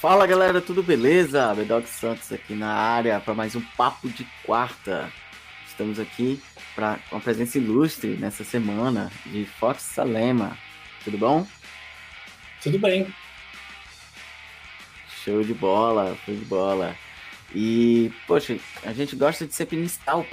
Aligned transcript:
Fala 0.00 0.28
galera, 0.28 0.60
tudo 0.60 0.80
beleza? 0.80 1.52
Bedog 1.56 1.84
Santos 1.88 2.30
aqui 2.30 2.54
na 2.54 2.72
área 2.72 3.18
para 3.18 3.34
mais 3.34 3.56
um 3.56 3.60
Papo 3.76 4.08
de 4.08 4.24
Quarta. 4.44 5.12
Estamos 5.66 5.98
aqui 5.98 6.40
para 6.76 7.00
uma 7.10 7.20
presença 7.20 7.58
ilustre 7.58 8.16
nessa 8.16 8.44
semana 8.44 9.10
de 9.26 9.44
Fox 9.44 9.82
Salema. 9.82 10.56
Tudo 11.02 11.18
bom? 11.18 11.44
Tudo 12.62 12.78
bem. 12.78 13.12
Show 15.24 15.42
de 15.42 15.52
bola, 15.52 16.16
show 16.24 16.32
de 16.32 16.44
bola. 16.44 16.94
E, 17.52 18.12
poxa, 18.28 18.56
a 18.84 18.92
gente 18.92 19.16
gosta 19.16 19.48
de 19.48 19.52
sempre 19.52 19.76
iniciar 19.78 20.14
o 20.14 20.26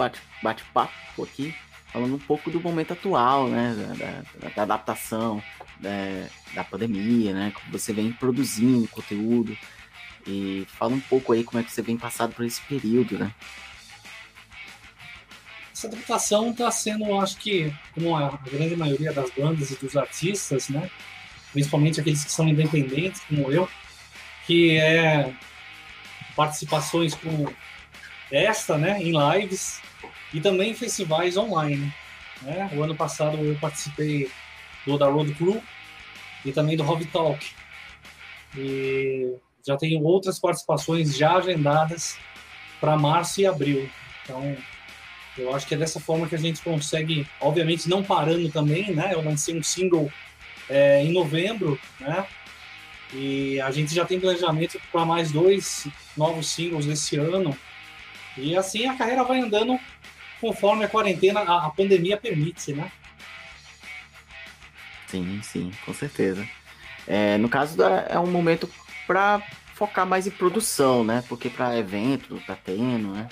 bate-papo 0.44 1.24
aqui, 1.24 1.56
falando 1.96 2.16
um 2.16 2.20
pouco 2.20 2.52
do 2.52 2.60
momento 2.60 2.92
atual, 2.92 3.48
né? 3.48 3.74
Da, 3.74 4.50
da, 4.50 4.54
da 4.54 4.62
adaptação, 4.64 5.42
da, 5.80 6.28
da 6.54 6.62
pandemia, 6.66 7.34
né? 7.34 7.54
Como 7.56 7.72
você 7.72 7.94
vem 7.94 8.12
produzindo 8.12 8.86
conteúdo. 8.90 9.58
E 10.28 10.68
fala 10.78 10.94
um 10.94 11.00
pouco 11.00 11.32
aí 11.32 11.46
como 11.46 11.62
é 11.62 11.64
que 11.64 11.72
você 11.72 11.82
vem 11.82 11.96
passado 11.96 12.34
por 12.36 12.44
esse 12.44 12.60
período, 12.64 13.18
né? 13.18 13.34
Essa 15.72 15.88
adaptação 15.88 16.52
está 16.52 16.70
sendo, 16.70 17.18
acho 17.18 17.38
que, 17.38 17.74
como 17.94 18.14
a 18.14 18.38
grande 18.44 18.76
maioria 18.76 19.14
das 19.14 19.32
bandas 19.32 19.72
e 19.72 19.76
dos 19.78 19.96
artistas, 19.96 20.68
né? 20.68 20.92
Principalmente 21.54 22.02
aqueles 22.02 22.26
que 22.26 22.32
são 22.32 22.46
independentes, 22.46 23.22
como 23.22 23.50
eu, 23.50 23.70
que 24.46 24.76
é 24.76 25.34
participações 26.36 27.16
com 27.16 27.46
esta, 28.30 28.78
né, 28.78 29.02
em 29.02 29.14
lives 29.14 29.80
e 30.36 30.42
também 30.42 30.74
festivais 30.74 31.38
online. 31.38 31.94
Né? 32.42 32.70
O 32.74 32.84
ano 32.84 32.94
passado 32.94 33.38
eu 33.38 33.56
participei 33.56 34.30
do 34.86 34.98
da 34.98 35.08
Road 35.08 35.34
Crew 35.34 35.64
e 36.44 36.52
também 36.52 36.76
do 36.76 36.84
Hobby 36.84 37.06
Talk. 37.06 37.50
E 38.58 39.34
já 39.66 39.78
tenho 39.78 40.04
outras 40.04 40.38
participações 40.38 41.16
já 41.16 41.38
agendadas 41.38 42.18
para 42.82 42.98
março 42.98 43.40
e 43.40 43.46
abril. 43.46 43.90
Então, 44.24 44.58
eu 45.38 45.56
acho 45.56 45.66
que 45.66 45.74
é 45.74 45.78
dessa 45.78 46.02
forma 46.02 46.28
que 46.28 46.36
a 46.36 46.40
gente 46.40 46.62
consegue, 46.62 47.26
obviamente 47.40 47.88
não 47.88 48.04
parando 48.04 48.50
também, 48.50 48.94
né? 48.94 49.14
Eu 49.14 49.24
lancei 49.24 49.58
um 49.58 49.64
single 49.64 50.12
é, 50.70 51.02
em 51.02 51.14
novembro, 51.14 51.80
né? 51.98 52.28
E 53.14 53.62
a 53.62 53.72
gente 53.72 53.96
já 53.96 54.04
tem 54.04 54.20
planejamento 54.20 54.82
para 54.92 55.06
mais 55.06 55.32
dois 55.32 55.88
novos 56.18 56.48
singles 56.50 56.88
esse 56.88 57.16
ano. 57.16 57.58
E 58.38 58.58
assim 58.58 58.86
a 58.86 58.98
carreira 58.98 59.24
vai 59.24 59.40
andando 59.40 59.80
conforme 60.40 60.86
a 60.86 60.88
quarentena, 60.88 61.42
a, 61.42 61.68
a 61.68 61.70
pandemia 61.70 62.18
permite, 62.18 62.74
né? 62.74 62.92
Sim, 65.08 65.40
sim, 65.44 65.72
com 65.86 65.94
certeza. 65.94 66.48
É, 67.08 67.38
no 67.38 67.48
caso, 67.48 67.78
é 67.82 68.20
um 68.20 68.28
momento 68.28 68.70
para 69.06 69.42
focar 69.74 70.06
mais 70.06 70.26
em 70.26 70.32
produção, 70.32 71.04
né? 71.04 71.24
Porque 71.28 71.50
para 71.50 71.78
evento 71.78 72.42
tá 72.46 72.56
tendo, 72.56 73.10
né? 73.10 73.30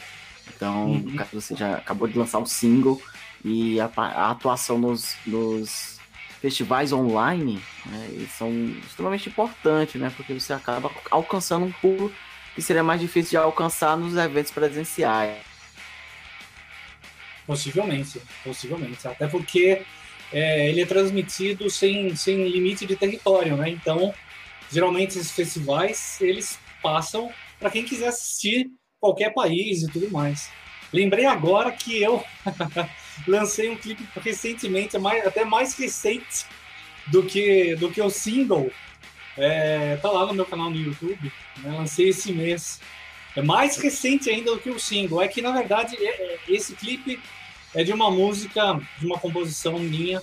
Então, 0.56 0.92
uhum. 0.92 1.00
no 1.00 1.16
caso, 1.18 1.30
você 1.34 1.56
já 1.56 1.78
acabou 1.78 2.08
de 2.08 2.18
lançar 2.18 2.40
um 2.40 2.46
single 2.46 3.02
e 3.44 3.80
a, 3.80 3.90
a 3.96 4.32
atuação 4.32 4.78
nos, 4.78 5.16
nos, 5.26 6.00
festivais 6.44 6.92
online 6.92 7.62
né, 7.86 8.28
são 8.38 8.52
extremamente 8.86 9.30
importantes, 9.30 10.00
né? 10.00 10.12
Porque 10.16 10.34
você 10.34 10.52
acaba 10.52 10.92
alcançando 11.10 11.66
um 11.66 11.72
público 11.72 12.14
que 12.54 12.62
seria 12.62 12.84
mais 12.84 13.00
difícil 13.00 13.32
de 13.32 13.38
alcançar 13.38 13.96
nos 13.96 14.18
eventos 14.18 14.52
presenciais. 14.52 15.53
Possivelmente, 17.46 18.22
possivelmente. 18.44 19.08
Até 19.08 19.28
porque 19.28 19.82
é, 20.32 20.70
ele 20.70 20.82
é 20.82 20.86
transmitido 20.86 21.70
sem, 21.70 22.16
sem 22.16 22.48
limite 22.48 22.86
de 22.86 22.96
território, 22.96 23.58
né? 23.58 23.70
Então, 23.70 24.14
geralmente 24.72 25.18
esses 25.18 25.32
festivais, 25.32 26.20
eles 26.22 26.60
passam 26.82 27.32
para 27.60 27.70
quem 27.70 27.86
quiser 27.86 28.08
assistir 28.08 28.72
qualquer 29.00 29.34
país 29.34 29.84
e 29.84 29.92
tudo 29.92 30.10
mais. 30.12 30.50
Lembrei 30.92 31.26
agora 31.26 31.72
que 31.72 32.02
eu 32.02 32.24
lancei 33.28 33.70
um 33.70 33.76
clipe 33.76 34.08
recentemente, 34.22 34.98
mais, 34.98 35.26
até 35.26 35.44
mais 35.44 35.76
recente 35.76 36.46
do 37.08 37.24
que, 37.24 37.76
do 37.76 37.92
que 37.92 38.02
o 38.02 38.10
single. 38.10 38.72
É, 39.36 39.98
tá 39.98 40.12
lá 40.12 40.26
no 40.28 40.34
meu 40.34 40.46
canal 40.46 40.70
no 40.70 40.78
YouTube, 40.78 41.32
né? 41.58 41.72
lancei 41.72 42.10
esse 42.10 42.32
mês. 42.32 42.80
É 43.36 43.42
mais 43.42 43.78
recente 43.78 44.30
ainda 44.30 44.52
do 44.52 44.60
que 44.60 44.70
o 44.70 44.80
single. 44.80 45.22
É 45.22 45.28
que, 45.28 45.42
na 45.42 45.52
verdade, 45.52 45.96
é, 45.98 46.34
é, 46.34 46.40
esse 46.48 46.76
clipe 46.76 47.20
é 47.74 47.84
de 47.84 47.92
uma 47.92 48.12
música, 48.12 48.80
de 49.00 49.06
uma 49.06 49.18
composição 49.18 49.80
minha, 49.80 50.22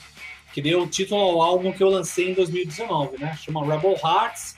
que 0.53 0.63
deu 0.63 0.83
o 0.83 0.87
título 0.87 1.21
ao 1.21 1.43
álbum 1.43 1.73
que 1.73 1.83
eu 1.83 1.89
lancei 1.89 2.31
em 2.31 2.35
2019, 2.35 3.19
né? 3.19 3.37
Chama 3.43 3.65
Rebel 3.65 3.97
Hearts. 4.03 4.57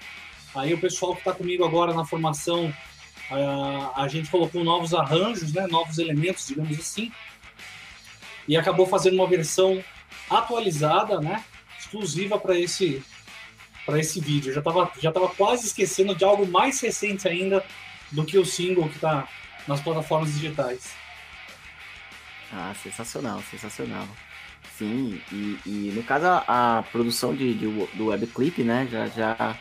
Aí 0.54 0.74
o 0.74 0.78
pessoal 0.78 1.14
que 1.14 1.20
está 1.20 1.32
comigo 1.32 1.64
agora 1.64 1.94
na 1.94 2.04
formação, 2.04 2.72
a, 3.30 4.02
a 4.02 4.08
gente 4.08 4.30
colocou 4.30 4.62
novos 4.62 4.92
arranjos, 4.92 5.52
né? 5.52 5.66
Novos 5.66 5.98
elementos, 5.98 6.46
digamos 6.46 6.78
assim. 6.78 7.10
E 8.46 8.56
acabou 8.56 8.86
fazendo 8.86 9.14
uma 9.14 9.26
versão 9.26 9.82
atualizada, 10.28 11.20
né? 11.20 11.42
Exclusiva 11.78 12.38
para 12.38 12.58
esse 12.58 13.02
para 13.84 13.98
esse 13.98 14.20
vídeo. 14.20 14.50
Eu 14.50 14.54
já 14.54 14.60
estava 14.60 14.92
já 15.00 15.10
tava 15.10 15.28
quase 15.30 15.66
esquecendo 15.66 16.14
de 16.14 16.24
algo 16.24 16.46
mais 16.46 16.80
recente 16.80 17.26
ainda 17.26 17.64
do 18.12 18.24
que 18.24 18.38
o 18.38 18.44
single 18.44 18.88
que 18.88 18.96
está 18.96 19.26
nas 19.66 19.80
plataformas 19.80 20.32
digitais. 20.32 20.94
Ah, 22.52 22.74
sensacional, 22.82 23.42
sensacional. 23.50 24.06
Sim, 24.76 25.20
e, 25.30 25.58
e 25.66 25.92
no 25.94 26.02
caso 26.02 26.26
a, 26.26 26.78
a 26.78 26.82
produção 26.82 27.34
de, 27.34 27.54
de, 27.54 27.66
do 27.94 28.06
webclip, 28.06 28.62
né, 28.62 28.88
já, 28.90 29.06
já, 29.06 29.58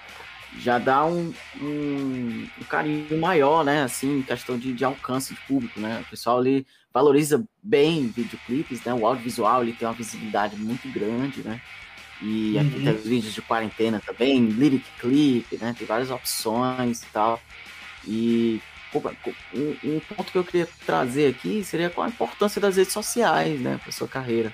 já 0.57 0.79
dá 0.79 1.05
um, 1.05 1.33
um, 1.61 2.47
um, 2.59 2.63
carinho 2.69 3.19
maior, 3.19 3.63
né, 3.63 3.83
assim, 3.83 4.19
em 4.19 4.21
questão 4.21 4.57
de, 4.57 4.73
de 4.73 4.83
alcance 4.83 5.33
de 5.33 5.39
público, 5.41 5.79
né, 5.79 6.01
o 6.05 6.09
pessoal 6.09 6.39
ali 6.39 6.65
valoriza 6.93 7.43
bem 7.61 8.07
videoclipes, 8.07 8.83
né, 8.83 8.93
o 8.93 9.05
audiovisual 9.05 9.61
ele 9.61 9.73
tem 9.73 9.87
uma 9.87 9.93
visibilidade 9.93 10.55
muito 10.55 10.87
grande, 10.91 11.41
né, 11.41 11.61
e 12.21 12.53
uhum. 12.55 12.61
aqui 12.61 12.83
tem 12.83 12.95
os 12.95 13.05
vídeos 13.05 13.33
de 13.33 13.41
quarentena 13.41 14.01
também, 14.05 14.45
lyric 14.45 14.85
clip, 14.99 15.57
né, 15.57 15.75
tem 15.77 15.87
várias 15.87 16.09
opções 16.09 17.03
e 17.03 17.05
tal, 17.07 17.39
e 18.05 18.61
um, 19.83 19.99
ponto 19.99 20.31
que 20.31 20.37
eu 20.37 20.43
queria 20.43 20.67
trazer 20.85 21.27
aqui 21.27 21.63
seria 21.63 21.89
qual 21.89 22.05
a 22.05 22.09
importância 22.09 22.59
das 22.59 22.75
redes 22.75 22.91
sociais, 22.91 23.59
né, 23.59 23.79
para 23.81 23.91
sua 23.91 24.07
carreira. 24.07 24.53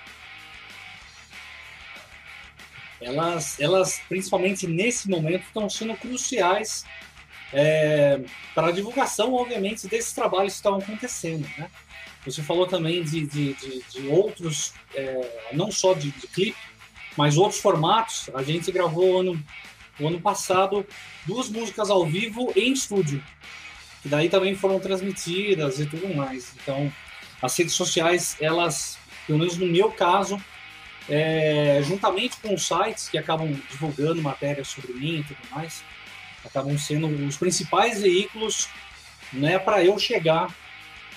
Elas, 3.01 3.59
elas, 3.59 4.01
principalmente 4.07 4.67
nesse 4.67 5.09
momento, 5.09 5.43
estão 5.43 5.69
sendo 5.69 5.95
cruciais 5.95 6.85
é, 7.53 8.19
para 8.53 8.67
a 8.67 8.71
divulgação, 8.71 9.33
obviamente, 9.33 9.87
desses 9.87 10.13
trabalhos 10.13 10.53
que 10.53 10.57
estão 10.57 10.75
acontecendo, 10.75 11.47
né? 11.57 11.69
Você 12.25 12.43
falou 12.43 12.67
também 12.67 13.03
de, 13.03 13.25
de, 13.25 13.53
de, 13.53 13.83
de 13.83 14.07
outros, 14.07 14.73
é, 14.93 15.49
não 15.53 15.71
só 15.71 15.93
de, 15.93 16.11
de 16.11 16.27
clipe, 16.27 16.57
mas 17.15 17.37
outros 17.37 17.61
formatos. 17.61 18.29
A 18.33 18.43
gente 18.43 18.69
gravou 18.71 19.21
ano, 19.21 19.41
o 19.99 20.07
ano 20.07 20.19
passado 20.21 20.85
duas 21.25 21.49
músicas 21.49 21.89
ao 21.89 22.05
vivo 22.05 22.51
em 22.55 22.71
estúdio 22.73 23.23
que 24.01 24.09
daí 24.09 24.29
também 24.29 24.55
foram 24.55 24.79
transmitidas 24.79 25.79
e 25.79 25.85
tudo 25.85 26.13
mais. 26.15 26.53
Então, 26.61 26.91
as 27.41 27.55
redes 27.57 27.73
sociais, 27.73 28.37
elas, 28.39 28.97
pelo 29.25 29.39
menos 29.39 29.57
no 29.57 29.67
meu 29.67 29.91
caso, 29.91 30.41
é, 31.09 31.81
juntamente 31.83 32.37
com 32.37 32.53
os 32.53 32.65
sites 32.65 33.09
que 33.09 33.17
acabam 33.17 33.51
divulgando 33.69 34.21
matérias 34.21 34.69
sobre 34.69 34.93
mim 34.93 35.19
e 35.19 35.23
tudo 35.23 35.39
mais, 35.51 35.83
acabam 36.45 36.77
sendo 36.77 37.07
os 37.27 37.37
principais 37.37 38.01
veículos 38.01 38.69
né, 39.33 39.59
para 39.59 39.83
eu 39.83 39.97
chegar 39.99 40.53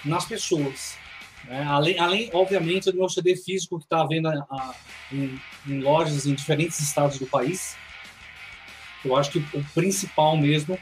nas 0.05 0.25
pessoas. 0.25 0.97
Né? 1.45 1.65
Além, 1.69 1.99
além, 1.99 2.31
obviamente, 2.33 2.91
do 2.91 2.99
meu 2.99 3.09
CD 3.09 3.37
físico 3.37 3.79
que 3.79 3.85
está 3.85 4.05
vendo 4.05 4.29
a, 4.29 4.33
a, 4.33 4.75
em, 5.13 5.41
em 5.67 5.81
lojas 5.81 6.27
em 6.27 6.35
diferentes 6.35 6.81
estados 6.81 7.19
do 7.19 7.27
país. 7.27 7.77
Eu 9.05 9.17
acho 9.17 9.31
que 9.31 9.39
o 9.55 9.65
principal 9.75 10.37
mesmo 10.37 10.79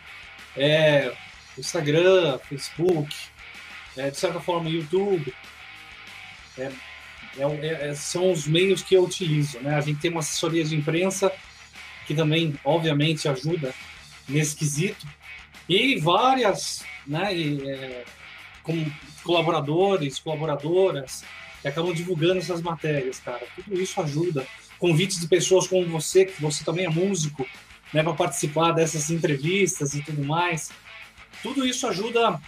é 0.57 1.13
Instagram, 1.57 2.39
Facebook, 2.39 3.15
é, 3.97 4.11
de 4.11 4.17
certa 4.17 4.41
forma 4.41 4.69
YouTube, 4.69 5.33
é, 6.57 6.73
é, 7.39 7.89
é, 7.89 7.95
são 7.95 8.33
os 8.33 8.47
meios 8.47 8.83
que 8.83 8.95
eu 8.95 9.05
utilizo. 9.05 9.59
Né? 9.61 9.75
A 9.75 9.81
gente 9.81 10.01
tem 10.01 10.11
uma 10.11 10.21
assessoria 10.21 10.65
de 10.65 10.77
imprensa 10.77 11.33
que 12.07 12.15
também, 12.15 12.59
obviamente, 12.65 13.29
ajuda 13.29 13.75
nesse 14.29 14.57
quesito, 14.57 15.07
e 15.69 15.99
várias 15.99 16.83
né, 17.07 17.35
e, 17.37 17.69
é, 17.69 18.05
com 18.63 18.91
colaboradores, 19.23 20.19
colaboradoras, 20.19 21.25
que 21.61 21.69
acabam 21.69 21.93
divulgando 21.93 22.39
essas 22.39 22.63
matérias, 22.63 23.19
cara. 23.19 23.47
Tudo 23.55 23.81
isso 23.81 24.01
ajuda. 24.01 24.47
Convites 24.79 25.21
de 25.21 25.27
pessoas 25.27 25.67
como 25.67 25.87
você, 25.87 26.25
que 26.25 26.41
você 26.41 26.65
também 26.65 26.87
é 26.87 26.89
músico, 26.89 27.47
né, 27.93 28.03
para 28.03 28.13
participar 28.15 28.73
dessas 28.73 29.11
entrevistas 29.11 29.95
e 29.95 30.03
tudo 30.03 30.25
mais 30.25 30.71
tudo 31.43 31.67
isso 31.67 31.87
ajuda 31.87 32.41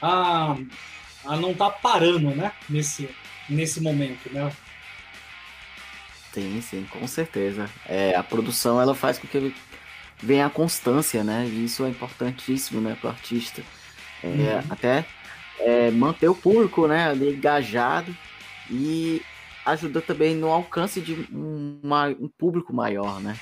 a, 0.00 0.56
a 1.24 1.36
não 1.36 1.52
estar 1.52 1.70
tá 1.70 1.78
parando, 1.82 2.30
né? 2.34 2.52
Nesse, 2.68 3.08
nesse 3.48 3.80
momento, 3.80 4.32
né? 4.32 4.50
Sim, 6.32 6.60
sim, 6.60 6.86
com 6.90 7.06
certeza. 7.06 7.68
É, 7.86 8.14
a 8.14 8.22
produção 8.22 8.80
ela 8.80 8.94
faz 8.94 9.18
com 9.18 9.28
que 9.28 9.54
vem 10.22 10.42
a 10.42 10.50
constância, 10.50 11.22
né? 11.22 11.46
E 11.46 11.64
isso 11.64 11.84
é 11.84 11.88
importantíssimo, 11.88 12.80
né, 12.80 12.96
para 13.00 13.08
o 13.08 13.10
artista. 13.10 13.62
É, 14.22 14.26
uhum. 14.26 14.62
Até 14.70 15.06
é, 15.60 15.90
manter 15.90 16.28
o 16.28 16.34
público, 16.34 16.88
né, 16.88 17.10
ali 17.10 17.34
engajado 17.34 18.16
e 18.70 19.22
ajuda 19.64 20.00
também 20.00 20.34
no 20.34 20.50
alcance 20.50 21.00
de 21.00 21.12
um, 21.32 21.78
uma, 21.82 22.08
um 22.08 22.28
público 22.28 22.72
maior, 22.72 23.20
né? 23.20 23.38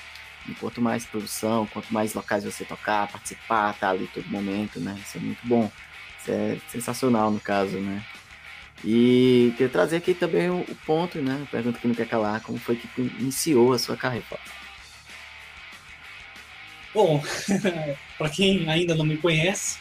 Quanto 0.59 0.81
mais 0.81 1.05
produção, 1.05 1.65
quanto 1.67 1.93
mais 1.93 2.13
locais 2.13 2.43
você 2.43 2.65
tocar, 2.65 3.07
participar, 3.07 3.73
tá 3.79 3.89
ali 3.89 4.09
todo 4.13 4.27
momento, 4.27 4.79
né? 4.79 4.97
Isso 5.01 5.17
é 5.17 5.21
muito 5.21 5.45
bom. 5.47 5.71
Isso 6.19 6.31
é 6.31 6.57
sensacional 6.69 7.31
no 7.31 7.39
caso, 7.39 7.77
né? 7.79 8.03
E 8.83 9.53
queria 9.55 9.69
trazer 9.69 9.97
aqui 9.97 10.13
também 10.13 10.49
o, 10.49 10.59
o 10.59 10.75
ponto, 10.85 11.21
né? 11.21 11.47
Pergunta 11.49 11.79
que 11.79 11.87
não 11.87 11.95
quer 11.95 12.07
calar, 12.07 12.41
como 12.41 12.57
foi 12.57 12.75
que 12.75 12.89
iniciou 13.01 13.73
a 13.73 13.79
sua 13.79 13.95
carreira? 13.95 14.25
Bom, 16.93 17.23
para 18.17 18.29
quem 18.29 18.69
ainda 18.69 18.93
não 18.93 19.05
me 19.05 19.17
conhece, 19.17 19.79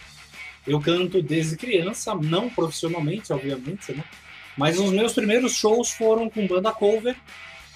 eu 0.67 0.81
canto 0.81 1.21
desde 1.21 1.57
criança, 1.57 2.15
não 2.15 2.49
profissionalmente, 2.49 3.33
obviamente, 3.33 3.93
né? 3.93 4.05
Mas 4.57 4.79
os 4.79 4.93
meus 4.93 5.13
primeiros 5.13 5.55
shows 5.55 5.91
foram 5.91 6.31
com 6.31 6.47
banda 6.47 6.71
cover 6.73 7.17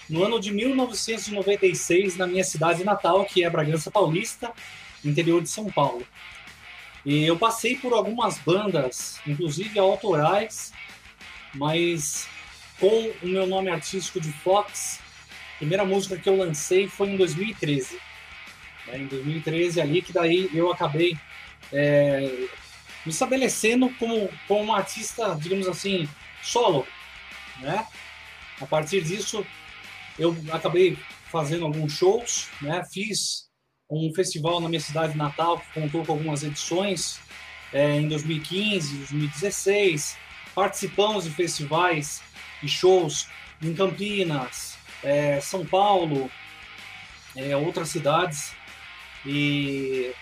no 0.09 0.25
ano 0.25 0.41
de 0.41 0.53
1996, 0.53 2.17
na 2.17 2.27
minha 2.27 2.45
cidade 2.45 2.85
natal, 2.85 3.25
que 3.25 3.45
é 3.45 3.51
Bragança 3.51 3.91
Paulista, 3.91 4.53
interior 5.05 5.43
de 5.43 5.49
São 5.49 5.71
Paulo. 5.71 6.07
E 7.05 7.25
eu 7.25 7.39
passei 7.39 7.77
por 7.77 7.93
algumas 7.93 8.39
bandas, 8.39 9.21
inclusive 9.27 9.79
autorais, 9.79 10.73
mas 11.55 12.29
com 12.79 13.13
o 13.23 13.29
meu 13.29 13.47
nome 13.47 13.71
artístico 13.71 14.21
de 14.21 14.33
Fox, 14.33 15.01
a 15.55 15.59
primeira 15.59 15.85
música 15.85 16.17
que 16.17 16.29
eu 16.29 16.37
lancei 16.37 16.89
foi 16.89 17.11
em 17.11 17.17
2013. 17.17 17.99
É, 18.89 18.99
em 18.99 19.07
2013 19.07 19.81
ali, 19.81 20.03
que 20.03 20.13
daí 20.13 20.51
eu 20.53 20.71
acabei 20.71 21.17
é, 21.73 22.21
me 23.05 23.13
estabelecendo 23.13 23.89
como, 23.99 24.29
como 24.47 24.65
um 24.65 24.75
artista, 24.75 25.37
digamos 25.41 25.67
assim, 25.67 26.09
solo, 26.43 26.87
né? 27.61 27.87
A 28.61 28.67
partir 28.67 29.03
disso, 29.03 29.47
eu 30.19 30.37
acabei 30.51 30.97
fazendo 31.31 31.65
alguns 31.65 31.93
shows, 31.93 32.49
né? 32.61 32.83
Fiz 32.93 33.47
um 33.91 34.13
festival 34.15 34.61
na 34.61 34.69
minha 34.69 34.81
cidade 34.81 35.17
natal 35.17 35.59
que 35.61 35.81
contou 35.81 36.05
com 36.05 36.13
algumas 36.13 36.43
edições 36.43 37.21
é, 37.73 37.97
em 37.97 38.09
2015, 38.09 38.97
2016. 38.99 40.17
Participamos 40.55 41.25
de 41.25 41.31
festivais 41.31 42.23
e 42.63 42.69
shows 42.69 43.29
em 43.63 43.75
Campinas, 43.75 44.77
é, 45.03 45.41
São 45.41 45.65
Paulo, 45.65 46.31
é, 47.37 47.57
outras 47.57 47.91
cidades. 47.91 48.53
E 49.25 50.13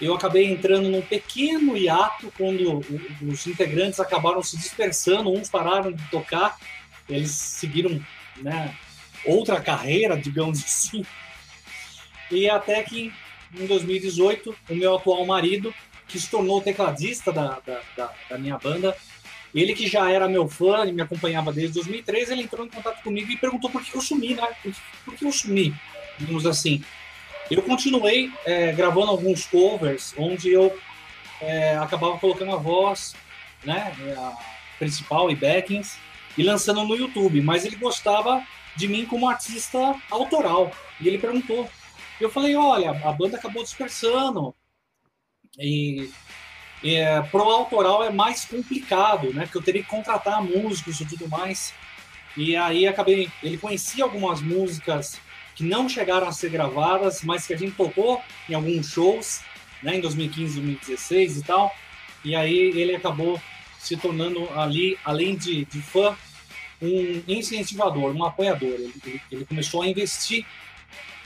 eu 0.00 0.14
acabei 0.14 0.46
entrando 0.46 0.88
num 0.88 1.02
pequeno 1.02 1.76
hiato 1.76 2.32
quando 2.36 2.80
os 3.22 3.46
integrantes 3.46 3.98
acabaram 3.98 4.42
se 4.42 4.56
dispersando, 4.56 5.32
uns 5.32 5.48
pararam 5.48 5.90
de 5.90 6.02
tocar, 6.10 6.56
eles 7.08 7.30
seguiram 7.30 8.00
né, 8.36 8.76
outra 9.26 9.60
carreira, 9.60 10.16
digamos 10.20 10.62
assim. 10.62 11.04
E 12.30 12.48
até 12.48 12.82
que 12.82 13.12
em 13.54 13.66
2018, 13.66 14.54
o 14.70 14.74
meu 14.74 14.96
atual 14.96 15.24
marido, 15.24 15.74
que 16.08 16.18
se 16.18 16.30
tornou 16.30 16.60
tecladista 16.60 17.32
da, 17.32 17.60
da, 17.60 17.80
da, 17.96 18.12
da 18.30 18.38
minha 18.38 18.58
banda, 18.58 18.96
ele 19.54 19.74
que 19.74 19.88
já 19.88 20.10
era 20.10 20.28
meu 20.28 20.46
fã 20.48 20.84
e 20.84 20.92
me 20.92 21.02
acompanhava 21.02 21.52
desde 21.52 21.74
2013, 21.74 22.32
ele 22.32 22.42
entrou 22.42 22.66
em 22.66 22.68
contato 22.68 23.02
comigo 23.02 23.30
e 23.30 23.36
perguntou 23.36 23.70
por 23.70 23.82
que 23.82 23.96
eu 23.96 24.00
sumi, 24.00 24.34
né? 24.34 24.46
Por 25.04 25.14
que 25.14 25.24
eu 25.24 25.32
sumi, 25.32 25.74
digamos 26.18 26.46
assim. 26.46 26.84
Eu 27.50 27.62
continuei 27.62 28.30
é, 28.44 28.72
gravando 28.72 29.10
alguns 29.10 29.46
covers, 29.46 30.14
onde 30.18 30.50
eu 30.52 30.76
é, 31.40 31.76
acabava 31.76 32.18
colocando 32.18 32.52
a 32.52 32.56
voz, 32.56 33.14
né, 33.64 33.92
a 34.16 34.36
principal 34.78 35.30
e 35.30 35.36
backings, 35.36 35.96
e 36.36 36.42
lançando 36.42 36.84
no 36.84 36.96
YouTube, 36.96 37.40
mas 37.40 37.64
ele 37.64 37.76
gostava 37.76 38.42
de 38.76 38.88
mim 38.88 39.06
como 39.06 39.28
artista 39.28 39.94
autoral. 40.10 40.70
E 41.00 41.08
ele 41.08 41.18
perguntou. 41.18 41.68
Eu 42.20 42.30
falei, 42.30 42.54
olha, 42.54 42.90
a 42.90 43.12
banda 43.12 43.36
acabou 43.36 43.62
dispersando. 43.62 44.54
E, 45.58 46.10
e 46.82 46.94
é, 46.94 47.22
pro 47.22 47.42
autoral 47.42 48.04
é 48.04 48.10
mais 48.10 48.44
complicado, 48.44 49.32
né? 49.32 49.44
Porque 49.44 49.58
eu 49.58 49.62
teria 49.62 49.82
que 49.82 49.88
contratar 49.88 50.42
músicos 50.42 51.00
e 51.00 51.06
tudo 51.06 51.28
mais. 51.28 51.74
E 52.36 52.56
aí 52.56 52.86
acabei. 52.86 53.30
Ele 53.42 53.58
conhecia 53.58 54.04
algumas 54.04 54.40
músicas 54.40 55.20
que 55.54 55.64
não 55.64 55.88
chegaram 55.88 56.28
a 56.28 56.32
ser 56.32 56.50
gravadas, 56.50 57.22
mas 57.22 57.46
que 57.46 57.54
a 57.54 57.56
gente 57.56 57.74
tocou 57.74 58.22
em 58.48 58.54
alguns 58.54 58.90
shows, 58.90 59.40
né? 59.82 59.96
Em 59.96 60.00
2015, 60.00 60.60
2016 60.60 61.38
e 61.38 61.42
tal. 61.42 61.74
E 62.24 62.34
aí 62.34 62.56
ele 62.74 62.94
acabou 62.94 63.40
se 63.78 63.96
tornando 63.96 64.48
ali, 64.58 64.98
além 65.04 65.36
de, 65.36 65.64
de 65.64 65.80
fã, 65.80 66.16
um 66.80 67.22
incentivador, 67.26 68.14
um 68.14 68.24
apoiador. 68.24 68.68
Ele, 68.68 69.20
ele, 69.30 69.44
começou 69.44 69.82
a 69.82 69.86
investir 69.86 70.44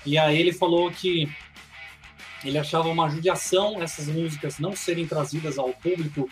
e 0.04 0.16
aí 0.16 0.38
ele 0.38 0.52
falou 0.52 0.90
que 0.90 1.28
ele 2.44 2.58
achava 2.58 2.88
uma 2.88 3.08
judiação 3.08 3.82
essas 3.82 4.06
músicas 4.06 4.58
não 4.58 4.74
serem 4.74 5.06
trazidas 5.06 5.58
ao 5.58 5.70
público 5.74 6.28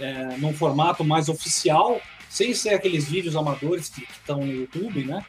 é, 0.00 0.36
num 0.38 0.52
formato 0.52 1.04
mais 1.04 1.28
oficial, 1.28 2.00
sem 2.28 2.52
ser 2.52 2.70
aqueles 2.70 3.08
vídeos 3.08 3.36
amadores 3.36 3.88
que 3.88 4.02
estão 4.02 4.40
no 4.40 4.52
YouTube, 4.52 5.04
né? 5.04 5.24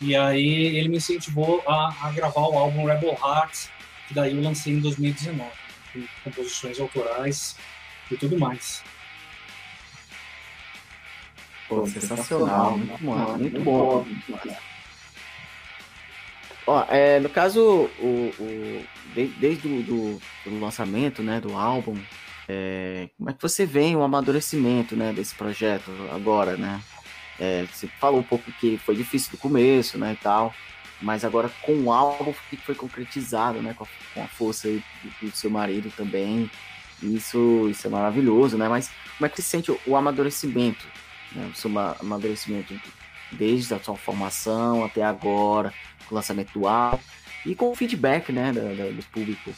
E 0.00 0.14
aí 0.14 0.76
ele 0.76 0.88
me 0.88 0.98
incentivou 0.98 1.62
a, 1.66 2.06
a 2.06 2.12
gravar 2.12 2.42
o 2.42 2.56
álbum 2.56 2.84
Rebel 2.84 3.18
Hearts, 3.20 3.68
que 4.06 4.14
daí 4.14 4.36
eu 4.36 4.42
lancei 4.42 4.74
em 4.74 4.80
2019, 4.80 5.50
com 5.92 6.02
composições 6.24 6.78
autorais 6.78 7.56
e 8.10 8.16
tudo 8.16 8.38
mais. 8.38 8.84
Pô, 11.68 11.86
sensacional, 11.86 12.78
muito 12.78 12.98
bom, 13.04 13.36
muito 13.36 13.62
bom. 13.62 14.06
Ó, 16.66 16.84
é, 16.88 17.18
no 17.20 17.28
caso, 17.28 17.88
o, 17.98 18.32
o 18.38 18.84
desde 19.14 19.68
o 19.68 19.82
do, 19.82 20.20
do, 20.44 20.60
lançamento, 20.60 21.22
né, 21.22 21.40
do 21.40 21.56
álbum, 21.56 21.96
é, 22.48 23.08
como 23.16 23.30
é 23.30 23.32
que 23.32 23.40
você 23.40 23.64
vê 23.64 23.94
o 23.94 24.02
amadurecimento, 24.02 24.94
né, 24.96 25.12
desse 25.12 25.34
projeto 25.34 25.90
agora, 26.12 26.56
né? 26.56 26.80
É, 27.40 27.64
você 27.72 27.86
falou 27.86 28.20
um 28.20 28.24
pouco 28.24 28.50
que 28.52 28.76
foi 28.78 28.96
difícil 28.96 29.30
no 29.32 29.38
começo, 29.38 29.96
né, 29.96 30.12
e 30.12 30.16
tal, 30.16 30.54
mas 31.00 31.24
agora 31.24 31.50
com 31.62 31.72
o 31.84 31.92
álbum 31.92 32.34
que 32.50 32.56
foi 32.56 32.74
concretizado, 32.74 33.62
né, 33.62 33.74
com 33.74 33.84
a, 33.84 33.86
com 34.12 34.22
a 34.22 34.28
força 34.28 34.68
do, 34.68 34.82
do, 35.22 35.36
seu 35.36 35.50
marido 35.50 35.90
também, 35.96 36.50
isso, 37.02 37.68
isso 37.70 37.86
é 37.86 37.90
maravilhoso, 37.90 38.58
né? 38.58 38.68
Mas 38.68 38.90
como 39.16 39.26
é 39.26 39.28
que 39.28 39.36
você 39.36 39.42
sente 39.42 39.70
o, 39.70 39.80
o 39.86 39.96
amadurecimento 39.96 40.84
né, 41.32 41.50
o 41.52 41.56
seu 41.56 41.70
amadurecimento 42.00 42.74
desde 43.32 43.74
a 43.74 43.78
sua 43.78 43.96
formação 43.96 44.84
até 44.84 45.02
agora, 45.02 45.72
com 46.06 46.14
o 46.14 46.16
lançamento 46.16 46.58
do 46.58 46.66
álbum 46.66 47.02
e 47.44 47.54
com 47.54 47.70
o 47.70 47.74
feedback 47.74 48.32
né, 48.32 48.52
do, 48.52 48.96
do 48.96 49.02
público 49.06 49.52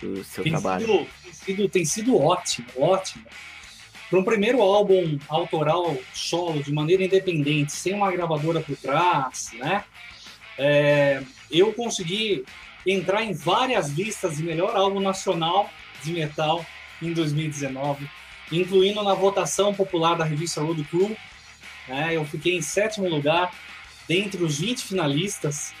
do 0.00 0.22
seu 0.24 0.44
tem 0.44 0.52
trabalho. 0.52 0.86
Sido, 0.86 1.06
tem, 1.22 1.32
sido, 1.32 1.68
tem 1.68 1.84
sido 1.84 2.16
ótimo, 2.16 2.66
ótimo. 2.76 3.24
Para 4.08 4.18
um 4.18 4.24
primeiro 4.24 4.62
álbum 4.62 5.18
autoral 5.28 5.96
solo, 6.14 6.62
de 6.62 6.72
maneira 6.72 7.04
independente, 7.04 7.72
sem 7.72 7.94
uma 7.94 8.10
gravadora 8.10 8.60
por 8.60 8.76
trás, 8.76 9.50
né? 9.54 9.84
É, 10.56 11.22
eu 11.50 11.72
consegui 11.74 12.44
entrar 12.86 13.22
em 13.22 13.32
várias 13.32 13.90
listas 13.90 14.38
de 14.38 14.42
melhor 14.42 14.74
álbum 14.74 14.98
nacional 14.98 15.68
de 16.02 16.12
metal 16.12 16.64
em 17.02 17.12
2019 17.12 18.08
incluindo 18.50 19.02
na 19.02 19.14
votação 19.14 19.74
popular 19.74 20.14
da 20.14 20.24
revista 20.24 20.60
Road 20.60 20.82
Crew. 20.84 21.16
Né, 21.86 22.16
eu 22.16 22.24
fiquei 22.24 22.56
em 22.56 22.62
sétimo 22.62 23.08
lugar, 23.08 23.52
dentre 24.06 24.42
os 24.42 24.58
20 24.58 24.84
finalistas. 24.84 25.72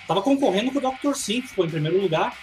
Estava 0.00 0.22
concorrendo 0.22 0.72
com 0.72 0.78
o 0.78 0.90
Dr. 0.90 1.16
Sim, 1.16 1.40
que 1.40 1.48
ficou 1.48 1.64
em 1.64 1.70
primeiro 1.70 2.00
lugar, 2.00 2.36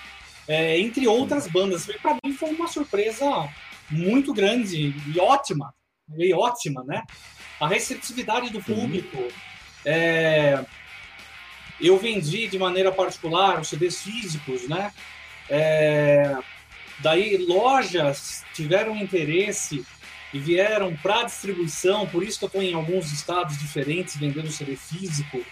é, 0.47 0.79
entre 0.79 1.07
outras 1.07 1.47
bandas. 1.47 1.85
Para 2.01 2.17
mim 2.23 2.33
foi 2.33 2.51
uma 2.51 2.67
surpresa 2.67 3.49
muito 3.89 4.33
grande 4.33 4.93
e 5.13 5.19
ótima, 5.19 5.73
e 6.17 6.33
ótima, 6.33 6.83
né? 6.83 7.03
A 7.59 7.67
receptividade 7.67 8.49
do 8.49 8.61
público. 8.61 9.17
É, 9.85 10.63
eu 11.79 11.97
vendi 11.97 12.47
de 12.47 12.57
maneira 12.57 12.91
particular 12.91 13.59
os 13.59 13.69
CDs 13.69 14.01
físicos, 14.01 14.67
né? 14.67 14.91
É, 15.49 16.37
Daí 17.01 17.37
lojas 17.37 18.43
tiveram 18.53 18.95
interesse 18.95 19.85
e 20.33 20.39
vieram 20.39 20.95
para 20.97 21.23
distribuição, 21.23 22.05
por 22.07 22.23
isso 22.23 22.37
que 22.37 22.45
eu 22.45 22.47
estou 22.47 22.61
em 22.61 22.73
alguns 22.73 23.11
estados 23.11 23.57
diferentes 23.57 24.17
vendendo 24.17 24.51
CD 24.51 24.75
físico. 24.75 25.43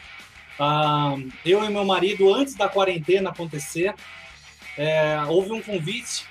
Ah, 0.59 1.15
eu 1.45 1.63
e 1.63 1.69
meu 1.69 1.85
marido, 1.85 2.33
antes 2.33 2.55
da 2.55 2.67
quarentena 2.67 3.29
acontecer, 3.29 3.93
é, 4.77 5.19
houve 5.27 5.51
um 5.51 5.61
convite 5.61 6.25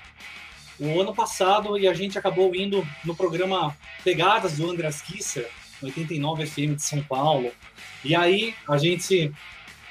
o 0.79 1.01
ano 1.01 1.15
passado 1.15 1.79
e 1.79 1.89
a 1.89 1.95
gente 1.95 2.19
acabou 2.19 2.55
indo 2.55 2.87
no 3.05 3.17
programa 3.17 3.77
Pegadas 4.05 4.59
do 4.59 4.71
Andreas 4.71 5.01
Kisser, 5.01 5.49
89 5.83 6.47
FM 6.47 6.77
de 6.77 6.83
São 6.83 7.03
Paulo. 7.03 7.51
E 8.05 8.15
aí 8.15 8.55
a 8.69 8.77
gente 8.77 9.33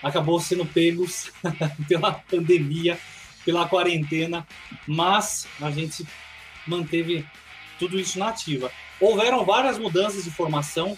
acabou 0.02 0.40
sendo 0.40 0.66
pegos 0.66 1.32
pela 1.88 2.14
pandemia, 2.14 2.98
pela 3.46 3.70
quarentena, 3.70 4.46
mas 4.88 5.48
a 5.62 5.70
gente 5.72 6.06
manteve 6.68 7.26
tudo 7.78 8.00
isso 8.00 8.18
na 8.18 8.30
ativa. 8.30 8.72
Houveram 9.00 9.46
várias 9.46 9.78
mudanças 9.78 10.24
de 10.24 10.32
formação. 10.32 10.98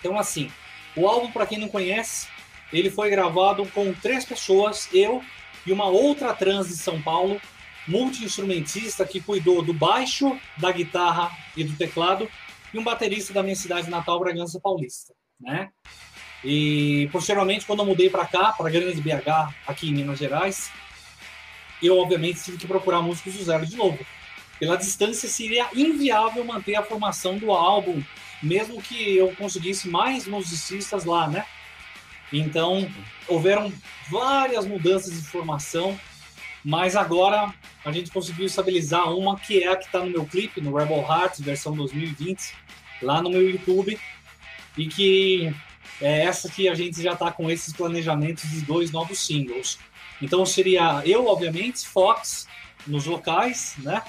Então, 0.00 0.18
assim, 0.18 0.50
o 0.96 1.06
álbum, 1.06 1.30
para 1.30 1.46
quem 1.46 1.58
não 1.58 1.68
conhece, 1.68 2.26
ele 2.72 2.90
foi 2.90 3.08
gravado 3.08 3.64
com 3.66 3.92
três 3.94 4.24
pessoas, 4.24 4.88
eu 4.92 5.22
e 5.66 5.72
uma 5.72 5.86
outra 5.86 6.34
trans 6.34 6.68
de 6.68 6.76
São 6.76 7.00
Paulo, 7.00 7.40
multi-instrumentista 7.86 9.04
que 9.04 9.20
cuidou 9.20 9.62
do 9.62 9.72
baixo, 9.72 10.38
da 10.58 10.72
guitarra 10.72 11.30
e 11.56 11.64
do 11.64 11.76
teclado, 11.76 12.28
e 12.72 12.78
um 12.78 12.84
baterista 12.84 13.32
da 13.32 13.42
minha 13.42 13.56
cidade 13.56 13.88
natal, 13.88 14.18
Bragança 14.18 14.60
Paulista, 14.60 15.14
né? 15.40 15.70
E 16.42 17.08
posteriormente, 17.12 17.64
quando 17.64 17.80
eu 17.80 17.86
mudei 17.86 18.10
para 18.10 18.26
cá, 18.26 18.52
para 18.52 18.68
Grande 18.68 19.00
BH, 19.00 19.54
aqui 19.66 19.88
em 19.88 19.94
Minas 19.94 20.18
Gerais, 20.18 20.70
eu 21.82 21.98
obviamente 21.98 22.42
tive 22.42 22.58
que 22.58 22.66
procurar 22.66 23.02
músicos 23.02 23.34
do 23.34 23.44
zero 23.44 23.66
de 23.66 23.76
novo. 23.76 23.98
Pela 24.58 24.76
distância 24.76 25.28
seria 25.28 25.68
inviável 25.74 26.44
manter 26.44 26.76
a 26.76 26.82
formação 26.82 27.36
do 27.36 27.50
álbum, 27.50 28.02
mesmo 28.42 28.80
que 28.80 29.16
eu 29.16 29.34
conseguisse 29.36 29.88
mais 29.88 30.26
musicistas 30.26 31.04
lá, 31.04 31.28
né? 31.28 31.44
Então, 32.32 32.88
houveram 33.28 33.72
várias 34.08 34.66
mudanças 34.66 35.12
de 35.12 35.26
formação, 35.28 35.98
mas 36.64 36.96
agora 36.96 37.52
a 37.84 37.92
gente 37.92 38.10
conseguiu 38.10 38.46
estabilizar 38.46 39.12
uma 39.12 39.38
que 39.38 39.62
é 39.62 39.68
a 39.68 39.76
que 39.76 39.86
está 39.86 40.00
no 40.00 40.10
meu 40.10 40.24
clipe, 40.24 40.60
no 40.60 40.74
Rebel 40.74 40.98
Hearts, 41.02 41.40
versão 41.40 41.76
2020, 41.76 42.54
lá 43.02 43.20
no 43.20 43.30
meu 43.30 43.48
YouTube, 43.48 43.98
e 44.76 44.86
que 44.86 45.54
é 46.00 46.22
essa 46.24 46.48
que 46.48 46.68
a 46.68 46.74
gente 46.74 47.02
já 47.02 47.12
está 47.12 47.30
com 47.30 47.50
esses 47.50 47.72
planejamentos 47.72 48.48
de 48.50 48.62
dois 48.62 48.90
novos 48.90 49.18
singles. 49.24 49.78
Então 50.24 50.46
seria 50.46 51.02
eu, 51.04 51.26
obviamente, 51.26 51.86
Fox 51.86 52.48
nos 52.86 53.04
vocais, 53.04 53.74
né? 53.78 54.02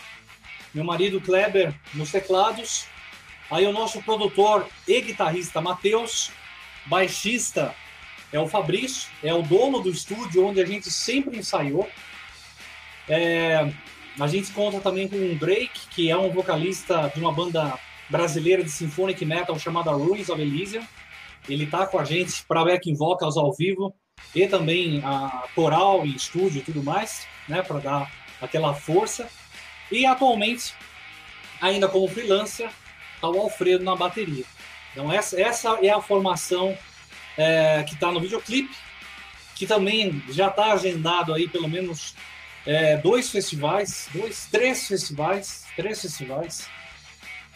Meu 0.73 0.85
marido 0.85 1.19
Kleber 1.19 1.75
nos 1.93 2.09
teclados. 2.09 2.85
Aí 3.51 3.65
o 3.67 3.73
nosso 3.73 4.01
produtor 4.01 4.65
e 4.87 5.01
guitarrista 5.01 5.59
Matheus, 5.59 6.31
baixista 6.85 7.75
é 8.31 8.39
o 8.39 8.47
Fabrício, 8.47 9.11
é 9.21 9.33
o 9.33 9.41
dono 9.41 9.81
do 9.81 9.89
estúdio 9.89 10.45
onde 10.45 10.61
a 10.61 10.65
gente 10.65 10.89
sempre 10.89 11.37
ensaiou. 11.37 11.85
É, 13.09 13.69
a 14.17 14.27
gente 14.27 14.53
conta 14.53 14.79
também 14.79 15.09
com 15.09 15.17
o 15.17 15.35
Drake, 15.35 15.87
que 15.91 16.09
é 16.09 16.17
um 16.17 16.31
vocalista 16.31 17.11
de 17.13 17.19
uma 17.19 17.33
banda 17.33 17.77
brasileira 18.09 18.63
de 18.63 18.69
symphonic 18.69 19.25
metal 19.25 19.59
chamada 19.59 19.91
Ruins 19.91 20.29
of 20.29 20.41
Elysium. 20.41 20.83
Ele 21.49 21.67
tá 21.67 21.85
com 21.85 21.99
a 21.99 22.05
gente 22.05 22.45
para 22.47 22.63
backing 22.63 22.95
vocals 22.95 23.35
ao 23.35 23.53
vivo 23.53 23.93
e 24.33 24.47
também 24.47 25.01
a 25.03 25.47
coral 25.53 26.05
e 26.05 26.15
estúdio 26.15 26.59
e 26.59 26.63
tudo 26.63 26.83
mais, 26.83 27.27
né, 27.47 27.61
para 27.61 27.79
dar 27.79 28.11
aquela 28.41 28.73
força. 28.73 29.29
E 29.91 30.05
atualmente, 30.05 30.73
ainda 31.61 31.87
como 31.87 32.07
freelancer, 32.07 32.69
tá 33.21 33.29
o 33.29 33.39
Alfredo 33.39 33.83
na 33.83 33.95
bateria. 33.95 34.45
Então 34.91 35.11
essa, 35.11 35.39
essa 35.39 35.77
é 35.81 35.89
a 35.89 36.01
formação 36.01 36.77
é, 37.37 37.83
que 37.83 37.93
está 37.93 38.11
no 38.11 38.19
videoclipe, 38.19 38.73
que 39.55 39.65
também 39.65 40.23
já 40.29 40.47
está 40.47 40.73
agendado 40.73 41.33
aí 41.33 41.47
pelo 41.47 41.67
menos 41.67 42.15
é, 42.65 42.97
dois 42.97 43.29
festivais, 43.29 44.09
dois, 44.13 44.47
três 44.51 44.87
festivais, 44.87 45.65
três 45.75 46.01
festivais. 46.01 46.69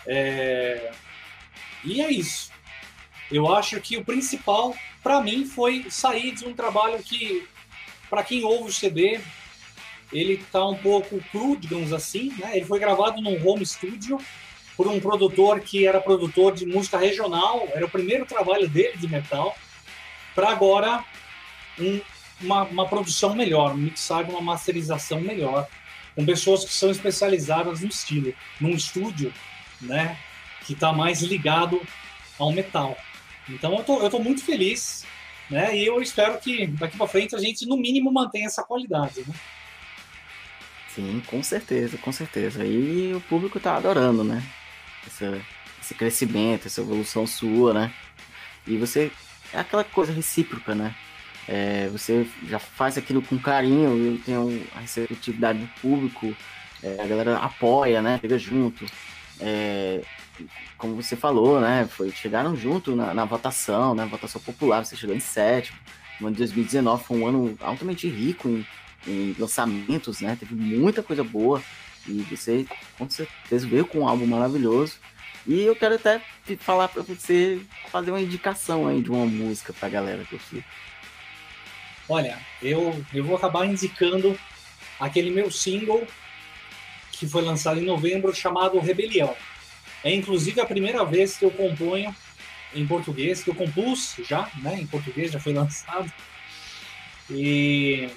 É, 0.05 0.91
e 1.83 2.01
é 2.01 2.11
isso. 2.11 2.51
Eu 3.31 3.53
acho 3.53 3.79
que 3.79 3.97
o 3.97 4.03
principal 4.03 4.75
para 5.03 5.21
mim 5.21 5.45
foi 5.45 5.85
sair 5.89 6.33
de 6.33 6.45
um 6.45 6.53
trabalho 6.53 7.01
que, 7.01 7.47
para 8.09 8.23
quem 8.23 8.43
ouve 8.43 8.69
o 8.69 8.73
CD, 8.73 9.19
ele 10.11 10.33
está 10.33 10.65
um 10.65 10.75
pouco 10.75 11.19
cru, 11.31 11.55
digamos 11.55 11.93
assim. 11.93 12.33
Né? 12.37 12.57
Ele 12.57 12.65
foi 12.65 12.79
gravado 12.79 13.21
num 13.21 13.47
home 13.47 13.65
studio 13.65 14.19
por 14.75 14.87
um 14.87 14.99
produtor 14.99 15.59
que 15.59 15.85
era 15.85 15.99
produtor 15.99 16.53
de 16.53 16.65
música 16.65 16.97
regional, 16.97 17.67
era 17.73 17.85
o 17.85 17.89
primeiro 17.89 18.25
trabalho 18.25 18.67
dele 18.67 18.97
de 18.97 19.09
metal, 19.09 19.55
para 20.33 20.51
agora 20.51 21.03
um, 21.77 21.99
uma, 22.41 22.63
uma, 22.63 22.87
produção 22.87 23.35
melhor, 23.35 23.73
um 23.73 23.77
mixagem, 23.77 24.31
uma 24.31 24.41
masterização 24.41 25.19
melhor, 25.19 25.67
com 26.15 26.25
pessoas 26.25 26.63
que 26.63 26.71
são 26.71 26.89
especializadas 26.89 27.81
no 27.81 27.89
estilo, 27.89 28.33
num 28.59 28.69
estúdio, 28.69 29.33
né, 29.81 30.17
que 30.65 30.71
está 30.71 30.93
mais 30.93 31.21
ligado 31.21 31.81
ao 32.37 32.53
metal. 32.53 32.97
Então 33.49 33.75
eu 33.75 33.83
tô, 33.83 34.01
eu 34.01 34.09
tô 34.09 34.19
muito 34.19 34.43
feliz, 34.43 35.05
né? 35.49 35.75
E 35.75 35.85
eu 35.85 36.01
espero 36.01 36.39
que 36.39 36.67
daqui 36.67 36.97
para 36.97 37.07
frente 37.07 37.35
a 37.35 37.39
gente 37.39 37.65
no 37.65 37.77
mínimo 37.77 38.11
mantenha 38.11 38.47
essa 38.47 38.63
qualidade, 38.63 39.21
né? 39.27 39.33
Sim, 40.93 41.21
com 41.27 41.41
certeza, 41.41 41.97
com 41.97 42.11
certeza. 42.11 42.65
E 42.65 43.13
o 43.13 43.21
público 43.21 43.59
tá 43.59 43.75
adorando, 43.75 44.23
né? 44.23 44.43
Esse 45.07 45.93
crescimento, 45.95 46.67
essa 46.67 46.81
evolução 46.81 47.25
sua, 47.25 47.73
né? 47.73 47.93
E 48.67 48.77
você 48.77 49.11
é 49.53 49.59
aquela 49.59 49.83
coisa 49.83 50.11
recíproca, 50.11 50.75
né? 50.75 50.95
É, 51.47 51.87
você 51.87 52.27
já 52.47 52.59
faz 52.59 52.97
aquilo 52.97 53.21
com 53.21 53.39
carinho 53.39 54.15
e 54.15 54.17
tem 54.19 54.35
a 54.75 54.79
receptividade 54.79 55.59
do 55.59 55.67
público, 55.81 56.35
é, 56.83 57.01
a 57.01 57.07
galera 57.07 57.37
apoia, 57.37 58.01
né? 58.01 58.19
Chega 58.21 58.37
junto. 58.37 58.85
É, 59.39 60.01
como 60.77 60.95
você 60.95 61.15
falou, 61.15 61.59
né? 61.59 61.87
Foi, 61.89 62.11
chegaram 62.11 62.55
junto 62.55 62.95
na, 62.95 63.13
na, 63.13 63.25
votação, 63.25 63.95
né? 63.95 64.05
Votação 64.05 64.41
popular, 64.41 64.85
você 64.85 64.95
chegou 64.95 65.15
em 65.15 65.19
sétimo. 65.19 65.77
O 66.21 66.25
ano 66.25 66.35
de 66.35 66.39
2019 66.39 67.03
foi 67.03 67.17
um 67.17 67.27
ano 67.27 67.57
altamente 67.61 68.07
rico 68.07 68.49
em, 68.49 68.65
em 69.07 69.35
lançamentos, 69.37 70.21
né? 70.21 70.37
Teve 70.39 70.55
muita 70.55 71.01
coisa 71.01 71.23
boa. 71.23 71.61
E 72.07 72.21
você, 72.23 72.65
com 72.97 73.09
certeza, 73.09 73.67
veio 73.67 73.85
com 73.85 73.99
um 73.99 74.07
álbum 74.07 74.25
maravilhoso. 74.25 74.97
E 75.47 75.61
eu 75.61 75.75
quero 75.75 75.95
até 75.95 76.21
falar 76.59 76.87
para 76.87 77.01
você 77.01 77.61
fazer 77.91 78.11
uma 78.11 78.21
indicação 78.21 78.87
aí 78.87 79.01
de 79.01 79.09
uma 79.09 79.25
música 79.25 79.73
pra 79.73 79.89
galera 79.89 80.23
curtir. 80.25 80.63
Olha, 82.07 82.37
eu, 82.61 83.03
eu 83.13 83.23
vou 83.23 83.35
acabar 83.35 83.65
indicando 83.65 84.37
aquele 84.99 85.29
meu 85.29 85.51
single 85.51 86.05
que 87.11 87.27
foi 87.27 87.41
lançado 87.41 87.79
em 87.79 87.85
novembro 87.85 88.33
chamado 88.33 88.79
Rebelião. 88.79 89.35
É 90.03 90.13
inclusive 90.13 90.61
a 90.61 90.65
primeira 90.65 91.03
vez 91.03 91.37
que 91.37 91.45
eu 91.45 91.51
componho 91.51 92.15
em 92.73 92.85
português, 92.85 93.43
que 93.43 93.49
eu 93.49 93.55
compus 93.55 94.15
já, 94.27 94.49
né, 94.61 94.79
em 94.79 94.87
português, 94.87 95.31
já 95.31 95.39
foi 95.39 95.53
lançado. 95.53 96.11
E 97.29 98.09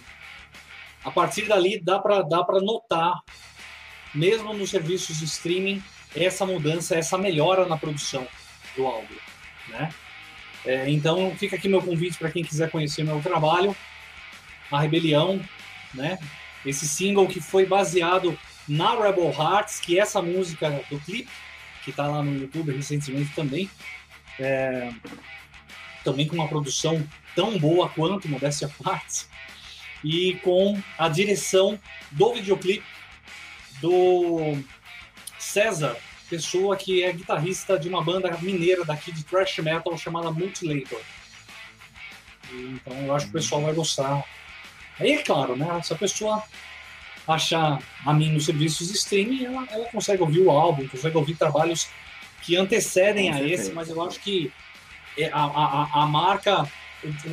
a 1.04 1.10
partir 1.10 1.46
dali 1.46 1.80
dá 1.80 1.98
para 1.98 2.22
dá 2.22 2.44
para 2.44 2.60
notar, 2.60 3.14
mesmo 4.14 4.54
nos 4.54 4.70
serviços 4.70 5.18
de 5.18 5.24
streaming, 5.24 5.82
essa 6.14 6.46
mudança, 6.46 6.94
essa 6.94 7.18
melhora 7.18 7.66
na 7.66 7.76
produção 7.76 8.26
do 8.76 8.86
álbum, 8.86 9.14
né? 9.68 9.92
É, 10.64 10.88
então 10.88 11.34
fica 11.36 11.56
aqui 11.56 11.68
meu 11.68 11.82
convite 11.82 12.16
para 12.16 12.30
quem 12.30 12.44
quiser 12.44 12.70
conhecer 12.70 13.02
meu 13.02 13.20
trabalho, 13.20 13.74
A 14.70 14.80
Rebelião, 14.80 15.40
né? 15.92 16.18
Esse 16.64 16.86
single 16.86 17.26
que 17.26 17.40
foi 17.40 17.66
baseado 17.66 18.38
na 18.68 18.94
Rebel 18.94 19.32
Hearts, 19.32 19.80
que 19.80 19.98
é 19.98 20.02
essa 20.02 20.22
música 20.22 20.70
do 20.88 21.00
clipe 21.00 21.28
que 21.82 21.90
está 21.90 22.06
lá 22.06 22.22
no 22.22 22.34
YouTube 22.34 22.72
recentemente 22.72 23.34
também, 23.34 23.70
é, 24.38 24.92
também 26.04 26.26
com 26.26 26.34
uma 26.34 26.48
produção 26.48 27.06
tão 27.34 27.58
boa 27.58 27.88
quanto 27.88 28.28
Modéstia 28.28 28.70
Parts, 28.82 29.28
e 30.04 30.34
com 30.42 30.80
a 30.98 31.08
direção 31.08 31.78
do 32.10 32.34
videoclipe 32.34 32.84
do 33.80 34.58
César, 35.38 35.96
pessoa 36.28 36.76
que 36.76 37.02
é 37.02 37.12
guitarrista 37.12 37.78
de 37.78 37.88
uma 37.88 38.02
banda 38.02 38.36
mineira 38.38 38.84
daqui 38.84 39.12
de 39.12 39.22
thrash 39.24 39.58
metal 39.58 39.96
chamada 39.98 40.30
Multilator. 40.30 41.00
Então 42.50 42.96
eu 42.96 43.14
acho 43.14 43.26
que 43.26 43.30
o 43.30 43.34
pessoal 43.34 43.62
vai 43.62 43.72
gostar. 43.72 44.24
Aí 44.98 45.12
é 45.12 45.22
claro, 45.22 45.56
né? 45.56 45.80
Se 45.82 45.92
a 45.92 45.96
pessoa 45.96 46.42
achar 47.26 47.78
a 48.04 48.12
mim 48.12 48.32
nos 48.32 48.44
serviços 48.44 48.88
de 48.88 48.94
streaming, 48.94 49.44
ela, 49.44 49.66
ela 49.70 49.86
consegue 49.86 50.22
ouvir 50.22 50.40
o 50.40 50.50
álbum, 50.50 50.88
consegue 50.88 51.16
ouvir 51.16 51.36
trabalhos 51.36 51.88
que 52.42 52.56
antecedem 52.56 53.30
a 53.30 53.42
esse, 53.42 53.72
mas 53.72 53.88
eu 53.88 54.02
acho 54.02 54.18
que 54.20 54.52
é, 55.16 55.30
a, 55.32 55.44
a, 55.44 56.02
a 56.02 56.06
marca, 56.06 56.68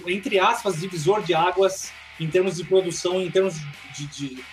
entre 0.06 0.40
aspas, 0.40 0.80
divisor 0.80 1.24
de 1.24 1.34
águas 1.34 1.92
em 2.20 2.28
termos 2.28 2.58
de 2.58 2.64
produção, 2.64 3.22
em 3.22 3.32
termos 3.32 3.56
de, 3.96 4.08
de, 4.08 4.44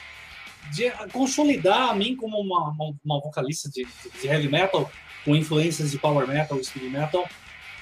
de 0.70 0.90
consolidar 1.12 1.90
a 1.90 1.94
mim 1.94 2.16
como 2.16 2.40
uma, 2.40 2.70
uma, 2.70 2.94
uma 3.04 3.20
vocalista 3.20 3.68
de, 3.68 3.86
de, 4.20 4.26
heavy 4.26 4.48
metal, 4.48 4.90
com 5.24 5.34
influências 5.34 5.90
de 5.90 5.98
power 5.98 6.26
metal, 6.26 6.62
speed 6.62 6.90
metal, 6.90 7.28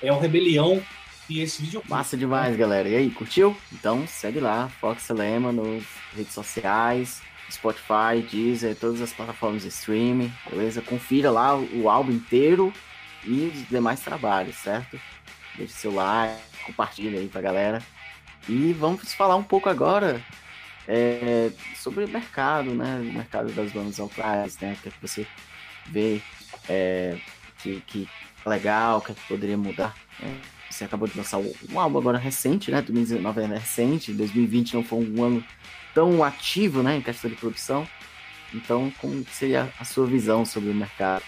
é 0.03 0.13
o 0.13 0.19
Rebelião 0.19 0.83
e 1.29 1.41
esse 1.41 1.63
vídeo. 1.63 1.83
Massa 1.89 2.17
demais, 2.17 2.57
galera. 2.57 2.89
E 2.89 2.97
aí, 2.97 3.11
curtiu? 3.11 3.57
Então 3.73 4.07
segue 4.07 4.41
lá, 4.41 4.69
Fox 4.81 5.09
Lema 5.11 5.53
nas 5.53 5.85
redes 6.15 6.33
sociais, 6.33 7.23
Spotify, 7.51 8.23
Deezer, 8.31 8.77
todas 8.77 9.01
as 9.01 9.13
plataformas 9.13 9.63
de 9.63 9.69
streaming, 9.69 10.33
beleza? 10.51 10.83
Confira 10.83 11.31
lá 11.31 11.57
o, 11.57 11.89
álbum 11.89 12.13
inteiro 12.13 12.73
e 13.25 13.53
os 13.55 13.69
demais 13.69 14.01
trabalhos, 14.01 14.57
certo? 14.57 14.99
Deixe 15.57 15.73
seu 15.73 15.95
like, 15.95 16.41
compartilha 16.67 17.21
aí 17.21 17.29
pra 17.29 17.41
galera. 17.41 17.83
E 18.49 18.73
vamos 18.73 19.15
falar 19.15 19.37
um 19.37 19.43
pouco 19.43 19.69
agora 19.69 20.23
é, 20.89 21.51
sobre 21.77 22.05
o 22.05 22.09
mercado, 22.09 22.75
né? 22.75 22.99
O 23.01 23.13
mercado 23.13 23.53
das 23.53 23.73
bandas 23.73 24.01
autorais, 24.01 24.59
né? 24.59 24.77
O 24.79 24.83
que, 24.83 24.89
é 24.89 24.93
que 24.93 25.01
você 25.01 25.27
vê 25.87 26.21
é, 26.69 27.19
que, 27.59 27.81
que 27.87 28.09
legal, 28.45 28.99
o 28.99 29.01
que, 29.01 29.13
é 29.13 29.15
que 29.15 29.29
poderia 29.29 29.57
mudar. 29.57 29.95
Né? 30.21 30.41
Você 30.75 30.85
acabou 30.85 31.07
de 31.07 31.17
lançar 31.17 31.39
um 31.39 31.79
álbum 31.79 31.99
agora 31.99 32.19
recente, 32.19 32.69
né? 32.73 32.83
2019 32.83 33.43
é 33.43 33.47
recente, 33.47 34.13
2020 34.13 34.75
não 34.75 34.83
foi 34.83 34.99
um 35.07 35.23
ano 35.23 35.45
tão 35.95 36.25
ativo, 36.25 36.83
né? 36.83 36.97
Em 36.97 37.01
questão 37.01 37.31
de 37.31 37.37
produção. 37.37 37.87
Então, 38.53 38.93
como 39.01 39.25
seria 39.31 39.73
a 39.79 39.85
sua 39.85 40.05
visão 40.05 40.45
sobre 40.45 40.71
o 40.71 40.75
mercado? 40.75 41.23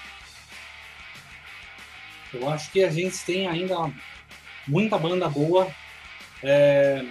Eu 2.35 2.50
acho 2.50 2.73
que 2.73 2.83
a 2.83 2.91
gente 2.91 3.25
tem 3.25 3.47
ainda 3.47 3.93
muita 4.67 4.99
banda 4.99 5.29
boa. 5.29 5.71
É, 6.43 7.05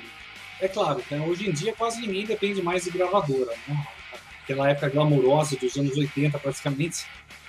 é 0.59 0.67
claro, 0.67 1.01
né, 1.09 1.21
hoje 1.21 1.49
em 1.49 1.53
dia 1.53 1.73
quase 1.73 2.01
ninguém 2.01 2.25
depende 2.25 2.61
mais 2.61 2.83
de 2.83 2.91
gravadora. 2.91 3.53
Né? 3.65 3.87
Aquela 4.43 4.69
época 4.69 4.89
glamourosa 4.89 5.55
dos 5.55 5.77
anos 5.77 5.95
80, 5.95 6.37
praticamente, 6.37 7.05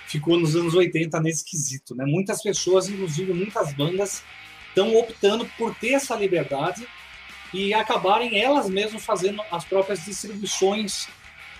ficou 0.07 0.39
nos 0.39 0.55
anos 0.55 0.73
80 0.73 1.19
nesse 1.19 1.43
quesito. 1.43 1.93
Né? 1.93 2.05
Muitas 2.05 2.41
pessoas, 2.41 2.87
inclusive 2.87 3.33
muitas 3.33 3.73
bandas, 3.73 4.23
estão 4.77 4.95
optando 4.95 5.45
por 5.57 5.73
ter 5.75 5.93
essa 5.93 6.15
liberdade 6.15 6.87
e 7.51 7.73
acabarem 7.73 8.39
elas 8.39 8.69
mesmas 8.69 9.03
fazendo 9.03 9.41
as 9.51 9.65
próprias 9.65 10.05
distribuições 10.05 11.07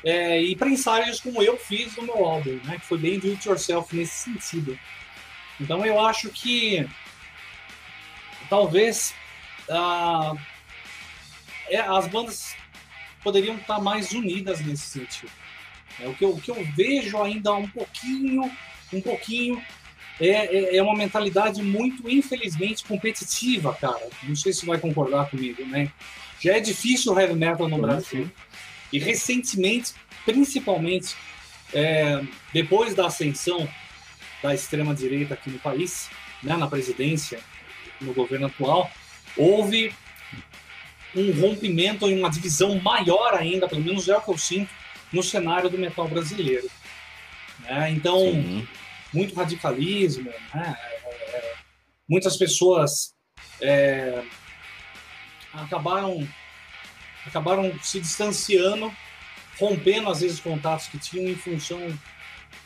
é, 0.03 0.39
e 0.39 0.55
prensagens 0.55 1.19
como 1.19 1.41
eu 1.41 1.57
fiz 1.57 1.95
no 1.95 2.03
meu 2.03 2.23
álbum, 2.23 2.59
né? 2.63 2.77
que 2.79 2.85
foi 2.85 2.99
bem 2.99 3.17
do 3.17 3.31
it 3.31 3.47
yourself 3.47 3.95
nesse 3.95 4.25
sentido. 4.25 4.77
Então 5.59 5.83
eu 5.83 5.99
acho 5.99 6.29
que 6.29 6.87
talvez 8.47 9.15
ah, 9.67 10.33
é, 11.69 11.79
as 11.79 12.07
bandas 12.07 12.55
poderiam 13.23 13.55
estar 13.55 13.79
mais 13.81 14.11
unidas 14.11 14.59
nesse 14.59 14.83
sentido. 14.83 15.31
É, 15.99 16.07
o, 16.07 16.13
que 16.13 16.23
eu, 16.23 16.29
o 16.29 16.39
que 16.39 16.51
eu 16.51 16.63
vejo 16.75 17.19
ainda 17.23 17.55
um 17.55 17.67
pouquinho, 17.67 18.51
um 18.93 19.01
pouquinho, 19.01 19.59
é, 20.19 20.29
é, 20.29 20.77
é, 20.77 20.83
uma 20.83 20.95
mentalidade 20.95 21.61
muito, 21.61 22.09
infelizmente, 22.09 22.83
competitiva, 22.83 23.73
cara. 23.73 24.07
Não 24.23 24.35
sei 24.35 24.51
se 24.51 24.65
vai 24.65 24.79
concordar 24.79 25.29
comigo, 25.29 25.65
né? 25.65 25.91
Já 26.39 26.57
é 26.57 26.59
difícil 26.59 27.13
o 27.13 27.19
heavy 27.19 27.35
metal 27.35 27.67
no 27.67 27.77
Brasil. 27.77 28.29
E 28.91 28.99
recentemente, 28.99 29.93
principalmente, 30.25 31.15
é, 31.73 32.21
depois 32.53 32.95
da 32.95 33.07
ascensão 33.07 33.67
da 34.41 34.53
extrema-direita 34.53 35.33
aqui 35.33 35.49
no 35.49 35.59
país, 35.59 36.09
né, 36.41 36.55
na 36.55 36.67
presidência, 36.67 37.39
no 37.99 38.13
governo 38.13 38.47
atual, 38.47 38.89
houve 39.35 39.93
um 41.15 41.31
rompimento 41.39 42.07
e 42.09 42.17
uma 42.17 42.29
divisão 42.29 42.79
maior 42.79 43.33
ainda, 43.33 43.67
pelo 43.67 43.81
menos 43.81 44.07
é 44.07 44.15
o 44.15 44.21
que 44.21 44.29
eu 44.29 44.37
sinto, 44.37 44.69
no 45.11 45.23
cenário 45.23 45.69
do 45.69 45.77
metal 45.77 46.07
brasileiro. 46.07 46.69
Né? 47.61 47.91
Então, 47.91 48.19
Sim. 48.19 48.67
Muito 49.13 49.35
radicalismo, 49.35 50.31
né? 50.53 50.77
é, 51.33 51.55
muitas 52.07 52.37
pessoas 52.37 53.13
é, 53.61 54.23
acabaram, 55.53 56.27
acabaram 57.25 57.77
se 57.81 57.99
distanciando, 57.99 58.93
rompendo 59.59 60.09
às 60.09 60.21
vezes 60.21 60.39
contatos 60.39 60.87
que 60.87 60.97
tinham 60.97 61.29
em 61.29 61.35
função, 61.35 61.99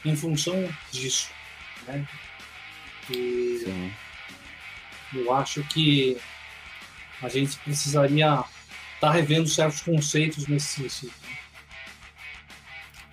em 0.04 0.16
função 0.16 0.68
disso. 0.92 1.30
Né? 1.88 2.08
E 3.10 3.62
Sim. 3.64 3.94
eu 5.14 5.34
acho 5.34 5.64
que 5.66 6.18
a 7.22 7.30
gente 7.30 7.58
precisaria 7.58 8.26
estar 8.26 8.46
tá 9.00 9.12
revendo 9.12 9.48
certos 9.48 9.82
conceitos 9.82 10.48
nesse 10.48 10.82
sentido. 10.82 11.14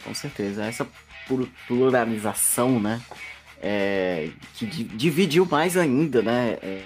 Com 0.05 0.15
certeza. 0.15 0.65
Essa 0.65 0.89
pluralização, 1.67 2.81
né? 2.81 3.01
É, 3.61 4.31
que 4.55 4.67
dividiu 4.67 5.45
mais 5.45 5.77
ainda, 5.77 6.23
né? 6.23 6.59
É, 6.63 6.83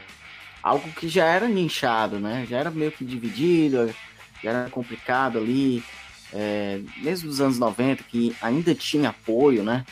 algo 0.62 0.88
que 0.92 1.08
já 1.08 1.26
era 1.26 1.48
nichado, 1.48 2.18
né? 2.18 2.46
Já 2.48 2.58
era 2.58 2.70
meio 2.70 2.92
que 2.92 3.04
dividido, 3.04 3.94
já 4.42 4.50
era 4.50 4.70
complicado 4.70 5.38
ali. 5.38 5.82
É, 6.32 6.80
mesmo 6.98 7.28
nos 7.28 7.40
anos 7.40 7.58
90, 7.58 8.04
que 8.04 8.34
ainda 8.40 8.74
tinha 8.74 9.10
apoio, 9.10 9.62
né? 9.62 9.84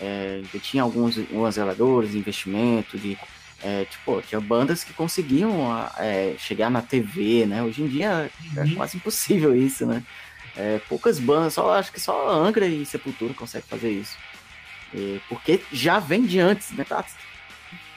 É, 0.00 0.42
tinha 0.60 0.82
alguns, 0.82 1.16
alguns 1.18 1.54
zeladores, 1.54 2.14
investimento 2.14 2.98
de 2.98 3.16
é, 3.64 3.86
tipo, 3.86 4.20
tinha 4.20 4.40
bandas 4.40 4.84
que 4.84 4.92
conseguiam 4.92 5.72
é, 5.98 6.34
chegar 6.36 6.70
na 6.70 6.82
TV, 6.82 7.46
né? 7.46 7.62
Hoje 7.62 7.82
em 7.82 7.88
dia 7.88 8.30
é 8.56 8.60
uhum. 8.60 8.74
quase 8.74 8.98
impossível 8.98 9.56
isso, 9.56 9.86
né? 9.86 10.02
É, 10.56 10.78
poucas 10.88 11.18
bandas, 11.18 11.54
só 11.54 11.72
acho 11.74 11.92
que 11.92 12.00
só 12.00 12.30
Angra 12.30 12.66
e 12.66 12.86
Sepultura 12.86 13.34
conseguem 13.34 13.68
fazer 13.68 13.90
isso. 13.90 14.16
É, 14.94 15.18
porque 15.28 15.60
já 15.72 15.98
vem 15.98 16.24
de 16.24 16.38
antes, 16.38 16.70
né? 16.72 16.84
Tá, 16.84 17.04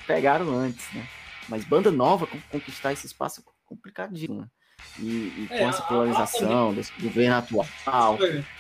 pegaram 0.08 0.50
antes, 0.50 0.86
né? 0.94 1.08
Mas 1.48 1.64
banda 1.64 1.92
nova, 1.92 2.28
conquistar 2.50 2.94
esse 2.94 3.06
espaço 3.06 3.42
é 3.42 3.44
complicadíssimo, 3.66 4.42
né? 4.42 4.48
E, 5.00 5.06
e 5.06 5.46
com 5.48 5.54
é, 5.54 5.64
essa 5.64 5.82
polarização 5.84 6.74
desse 6.74 6.92
governo 7.00 7.36
atual, 7.36 8.18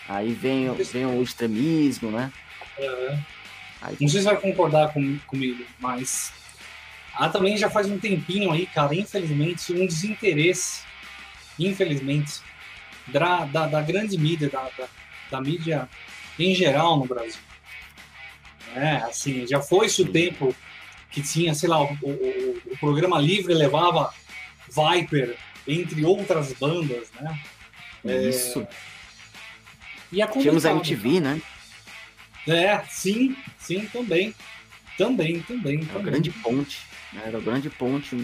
aí 0.07 0.33
vem, 0.33 0.71
vem 0.73 1.05
o 1.05 1.21
extremismo, 1.21 2.12
né? 2.12 2.31
Aí, 3.81 3.97
Não 3.99 4.07
sei 4.07 4.21
se 4.21 4.25
vai 4.25 4.38
concordar 4.38 4.93
com, 4.93 5.17
comigo, 5.27 5.63
mas 5.79 6.31
Há 7.17 7.29
também 7.29 7.57
já 7.57 7.67
faz 7.67 7.88
um 7.89 7.97
tempinho 7.97 8.51
aí, 8.51 8.67
cara, 8.67 8.93
infelizmente, 8.93 9.73
um 9.73 9.88
desinteresse, 9.88 10.83
infelizmente, 11.57 12.41
da, 13.07 13.45
da, 13.45 13.67
da 13.67 13.81
grande 13.81 14.17
mídia, 14.17 14.49
da, 14.49 14.69
da, 14.77 14.87
da, 15.31 15.41
mídia 15.41 15.89
em 16.37 16.53
geral 16.53 16.97
no 16.97 17.05
Brasil. 17.05 17.41
É, 18.75 18.97
assim, 18.97 19.47
já 19.47 19.61
foi-se 19.61 20.01
o 20.01 20.11
tempo 20.11 20.55
que 21.09 21.21
tinha, 21.21 21.53
sei 21.53 21.69
lá, 21.69 21.81
o, 21.81 21.93
o, 22.01 22.61
o, 22.71 22.77
programa 22.77 23.19
livre 23.19 23.53
levava 23.53 24.13
Viper, 24.67 25.35
entre 25.67 26.05
outras 26.05 26.53
bandas, 26.53 27.09
né? 27.19 27.39
É, 28.05 28.29
Isso. 28.29 28.61
É... 28.61 28.67
E 30.11 30.21
é 30.21 30.27
Tínhamos 30.27 30.65
a 30.65 30.71
MTV, 30.71 31.19
né? 31.19 31.41
É, 32.47 32.81
sim, 32.89 33.35
sim, 33.59 33.85
também. 33.91 34.33
Também, 34.97 35.41
também. 35.41 35.79
É 35.89 35.91
uma 35.91 36.01
grande 36.01 36.31
ponte. 36.31 36.79
Né? 37.11 37.23
Era 37.25 37.37
a 37.37 37.41
grande 37.41 37.69
ponte 37.69 38.15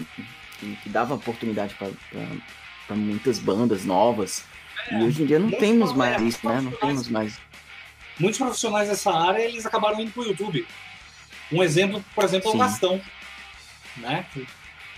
que, 0.58 0.76
que 0.76 0.88
dava 0.88 1.14
oportunidade 1.14 1.74
para 1.74 2.96
muitas 2.96 3.38
bandas 3.38 3.84
novas. 3.84 4.44
E 4.90 5.02
hoje 5.02 5.22
em 5.22 5.26
dia 5.26 5.38
não 5.38 5.50
temos 5.50 5.92
mais 5.92 6.20
isso, 6.22 6.46
né? 6.46 6.60
Não 6.60 6.72
temos 6.72 7.08
mais. 7.08 7.38
Muitos 8.18 8.38
profissionais 8.38 8.88
dessa 8.88 9.12
área 9.12 9.42
eles 9.42 9.66
acabaram 9.66 10.00
indo 10.00 10.12
para 10.12 10.22
o 10.22 10.26
YouTube. 10.26 10.66
Um 11.52 11.62
exemplo, 11.62 12.04
por 12.14 12.24
exemplo, 12.24 12.50
é 12.50 12.54
o 12.54 12.58
Gastão, 12.58 13.00
né? 13.96 14.26
Que 14.32 14.46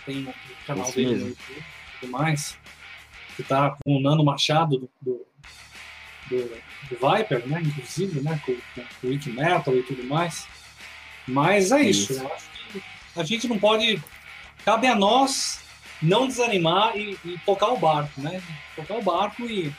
tem 0.04 0.24
o 0.24 0.34
canal 0.66 0.86
isso 0.86 0.96
dele 0.96 1.10
mesmo. 1.10 1.24
no 1.24 1.30
YouTube 1.30 1.58
e 1.58 2.00
tudo 2.00 2.12
mais. 2.12 2.58
Que 3.36 3.42
tá 3.42 3.76
com 3.84 3.96
o 3.96 4.00
Nano 4.00 4.24
Machado 4.24 4.78
do, 4.78 4.90
do, 5.00 5.26
do, 6.28 6.62
do 6.90 7.16
Viper, 7.16 7.46
né? 7.46 7.62
Inclusive, 7.64 8.20
né? 8.20 8.40
Com, 8.44 8.54
com, 8.54 9.06
o 9.06 9.10
Wiki 9.10 9.30
Metal 9.30 9.76
e 9.76 9.82
tudo 9.82 10.04
mais. 10.04 10.46
Mas 11.26 11.72
é 11.72 11.82
isso. 11.82 12.12
isso. 12.12 12.22
Eu 12.22 12.32
acho 12.32 12.46
a 13.16 13.24
gente 13.24 13.48
não 13.48 13.58
pode. 13.58 14.02
Cabe 14.64 14.86
a 14.86 14.94
nós 14.94 15.60
não 16.02 16.26
desanimar 16.26 16.96
e, 16.96 17.18
e 17.24 17.38
tocar 17.44 17.68
o 17.68 17.78
barco, 17.78 18.20
né? 18.20 18.42
Tocar 18.74 18.94
o 18.98 19.02
barco 19.02 19.44
e. 19.44 19.72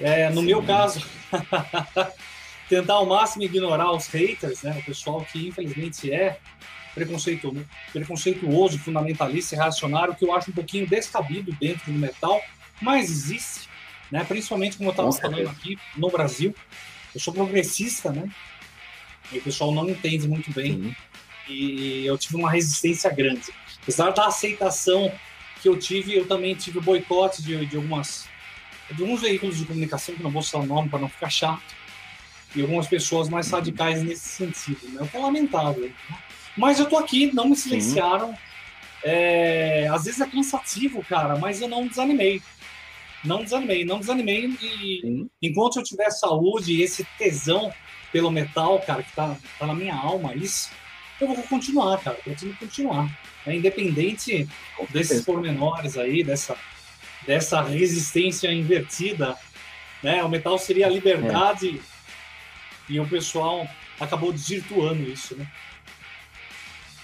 É, 0.00 0.30
no 0.30 0.40
Sim. 0.40 0.46
meu 0.46 0.62
caso, 0.62 1.04
tentar 2.68 2.94
ao 2.94 3.06
máximo 3.06 3.44
ignorar 3.44 3.92
os 3.92 4.06
haters, 4.08 4.62
né? 4.62 4.76
O 4.78 4.84
pessoal 4.84 5.24
que 5.24 5.48
infelizmente 5.48 6.12
é 6.12 6.38
preconceituoso, 6.94 7.66
preconceituoso 7.92 8.78
fundamentalista 8.78 9.54
e 9.54 9.58
reacionário, 9.58 10.14
que 10.14 10.24
eu 10.24 10.34
acho 10.34 10.50
um 10.50 10.54
pouquinho 10.54 10.86
descabido 10.86 11.52
dentro 11.52 11.92
do 11.92 11.98
metal, 11.98 12.42
mas 12.80 13.10
existe, 13.10 13.68
né? 14.10 14.24
Principalmente 14.24 14.76
como 14.76 14.88
eu 14.88 14.92
estava 14.92 15.12
falando 15.12 15.48
aqui 15.48 15.78
no 15.96 16.10
Brasil. 16.10 16.54
Eu 17.14 17.20
sou 17.20 17.32
progressista, 17.32 18.10
né? 18.10 18.28
E 19.30 19.38
o 19.38 19.42
pessoal 19.42 19.72
não 19.72 19.88
entende 19.88 20.26
muito 20.26 20.50
bem. 20.50 20.72
Sim 20.72 20.94
e 21.48 22.06
eu 22.06 22.16
tive 22.16 22.36
uma 22.36 22.50
resistência 22.50 23.10
grande. 23.10 23.52
Apesar 23.82 24.10
da 24.10 24.26
aceitação 24.26 25.12
que 25.60 25.68
eu 25.68 25.78
tive, 25.78 26.16
eu 26.16 26.26
também 26.26 26.54
tive 26.54 26.80
boicote 26.80 27.42
de, 27.42 27.66
de 27.66 27.76
algumas 27.76 28.30
de 28.90 29.02
alguns 29.02 29.22
veículos 29.22 29.56
de 29.56 29.64
comunicação, 29.64 30.14
que 30.14 30.22
não 30.22 30.30
vou 30.30 30.42
citar 30.42 30.60
o 30.60 30.66
nome 30.66 30.88
para 30.88 30.98
não 30.98 31.08
ficar 31.08 31.30
chato, 31.30 31.62
e 32.54 32.60
algumas 32.60 32.86
pessoas 32.86 33.28
mais 33.28 33.50
radicais 33.50 34.02
nesse 34.02 34.28
sentido, 34.28 34.86
né? 34.88 35.00
o 35.00 35.08
que 35.08 35.16
é 35.16 35.20
lamentável. 35.20 35.84
Né? 35.84 36.18
Mas 36.56 36.78
eu 36.78 36.86
tô 36.86 36.98
aqui, 36.98 37.32
não 37.32 37.48
me 37.48 37.56
silenciaram. 37.56 38.36
É, 39.04 39.88
às 39.90 40.04
vezes 40.04 40.20
é 40.20 40.26
cansativo, 40.26 41.02
cara, 41.04 41.36
mas 41.36 41.60
eu 41.60 41.68
não 41.68 41.86
desanimei. 41.86 42.42
Não 43.24 43.42
desanimei, 43.42 43.84
não 43.84 43.98
desanimei. 43.98 44.46
E 44.60 45.00
Sim. 45.00 45.30
enquanto 45.40 45.78
eu 45.78 45.82
tiver 45.82 46.10
saúde 46.10 46.74
e 46.74 46.82
esse 46.82 47.04
tesão 47.16 47.72
pelo 48.12 48.30
metal, 48.30 48.78
cara, 48.80 49.02
que 49.02 49.12
tá, 49.12 49.36
tá 49.58 49.66
na 49.66 49.74
minha 49.74 49.94
alma, 49.94 50.34
isso, 50.34 50.70
eu 51.22 51.34
vou 51.34 51.44
continuar, 51.44 51.98
cara. 52.00 52.18
Eu 52.18 52.32
continuo 52.32 52.56
continuar. 52.56 53.18
É, 53.46 53.56
independente 53.56 54.48
desses 54.90 55.24
pormenores 55.24 55.96
aí, 55.96 56.22
dessa, 56.22 56.56
dessa 57.26 57.60
resistência 57.62 58.52
invertida, 58.52 59.36
né? 60.02 60.22
O 60.22 60.28
metal 60.28 60.58
seria 60.58 60.86
a 60.86 60.90
liberdade 60.90 61.80
é. 61.80 62.92
e 62.92 63.00
o 63.00 63.08
pessoal 63.08 63.66
acabou 63.98 64.32
desvirtuando 64.32 65.02
isso, 65.02 65.36
né? 65.36 65.46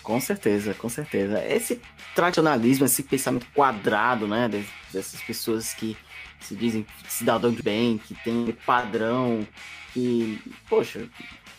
Com 0.02 0.20
certeza, 0.20 0.72
com 0.74 0.88
certeza. 0.88 1.44
Esse 1.44 1.81
tradicionalismo, 2.14 2.87
esse 2.87 3.02
pensamento 3.02 3.46
quadrado, 3.54 4.26
né, 4.26 4.48
dessas 4.90 5.20
pessoas 5.20 5.74
que 5.74 5.96
se 6.40 6.57
dizem 6.57 6.87
cidadão 7.07 7.52
de 7.52 7.62
bem, 7.62 7.98
que 7.98 8.14
tem 8.14 8.57
padrão, 8.64 9.46
que, 9.92 10.40
poxa, 10.68 11.07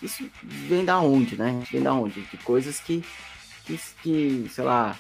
isso 0.01 0.29
vem 0.41 0.85
da 0.85 0.99
onde, 0.99 1.35
né? 1.35 1.62
Vem 1.71 1.81
da 1.81 1.93
onde? 1.93 2.21
De 2.21 2.38
coisas 2.38 2.79
que, 2.79 3.03
que, 3.65 3.79
que 4.01 4.47
sei 4.49 4.63
lá, 4.63 4.97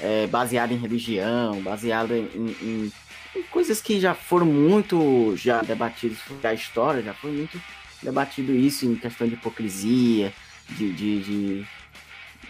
é, 0.00 0.26
baseada 0.26 0.72
em 0.72 0.78
religião, 0.78 1.60
baseada 1.62 2.16
em, 2.16 2.56
em, 2.62 2.92
em, 3.36 3.42
coisas 3.50 3.80
que 3.80 4.00
já 4.00 4.14
foram 4.14 4.46
muito 4.46 5.34
já 5.36 5.62
debatidas 5.62 6.18
a 6.42 6.54
história, 6.54 7.02
já 7.02 7.14
foi 7.14 7.32
muito 7.32 7.60
debatido 8.02 8.54
isso 8.54 8.86
em 8.86 8.94
questão 8.94 9.26
de 9.26 9.34
hipocrisia, 9.34 10.32
de, 10.70 10.92
de, 10.92 11.20
de, 11.22 11.66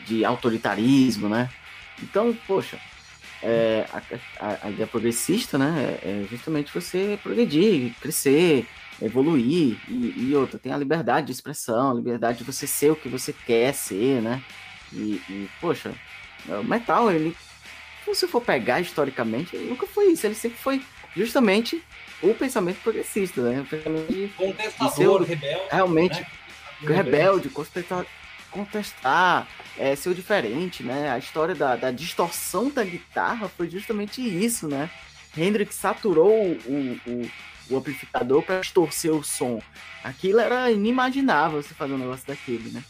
de 0.06 0.24
autoritarismo, 0.24 1.28
né? 1.28 1.48
Então, 2.02 2.36
poxa, 2.46 2.78
é, 3.42 3.86
a, 4.40 4.66
a, 4.66 4.70
ideia 4.70 4.86
progressista, 4.86 5.56
né, 5.56 5.98
é, 6.02 6.22
é 6.22 6.26
justamente 6.28 6.72
você 6.72 7.18
progredir, 7.22 7.94
crescer, 8.00 8.66
evoluir 9.00 9.78
e, 9.88 10.14
e, 10.16 10.34
outra, 10.34 10.58
tem 10.58 10.72
a 10.72 10.76
liberdade 10.76 11.26
de 11.26 11.32
expressão, 11.32 11.90
a 11.90 11.94
liberdade 11.94 12.38
de 12.38 12.44
você 12.44 12.66
ser 12.66 12.90
o 12.90 12.96
que 12.96 13.08
você 13.08 13.32
quer 13.32 13.72
ser, 13.72 14.20
né? 14.20 14.42
E, 14.92 15.20
e 15.28 15.48
poxa, 15.60 15.92
o 16.48 16.64
metal, 16.64 17.10
ele, 17.10 17.36
se 18.04 18.06
você 18.06 18.26
for 18.26 18.40
pegar 18.40 18.80
historicamente, 18.80 19.54
ele 19.54 19.68
nunca 19.68 19.86
foi 19.86 20.12
isso, 20.12 20.26
ele 20.26 20.34
sempre 20.34 20.58
foi 20.58 20.82
justamente 21.14 21.82
o 22.22 22.34
pensamento 22.34 22.80
progressista, 22.82 23.40
né? 23.42 23.60
O 23.60 23.64
pensamento 23.64 24.12
de, 24.12 24.28
Contestador, 24.28 25.20
de 25.20 25.26
ser, 25.26 25.34
rebelde. 25.34 25.68
Realmente, 25.70 26.20
né? 26.20 26.96
rebelde, 26.96 27.48
contestar, 27.48 28.06
contestar 28.50 29.48
é, 29.76 29.94
ser 29.94 30.08
o 30.08 30.14
diferente, 30.14 30.82
né? 30.82 31.10
A 31.10 31.18
história 31.18 31.54
da, 31.54 31.76
da 31.76 31.90
distorção 31.90 32.70
da 32.70 32.84
guitarra 32.84 33.48
foi 33.48 33.70
justamente 33.70 34.20
isso, 34.20 34.66
né? 34.66 34.90
Hendrix 35.36 35.74
saturou 35.76 36.32
o, 36.32 37.00
o, 37.06 37.30
o 37.70 37.76
amplificador 37.76 38.42
para 38.42 38.60
distorcer 38.60 39.12
o 39.12 39.22
som. 39.22 39.60
Aquilo 40.02 40.40
era 40.40 40.70
inimaginável 40.70 41.62
você 41.62 41.74
fazer 41.74 41.94
um 41.94 41.98
negócio 41.98 42.26
daquele, 42.26 42.70
né? 42.70 42.82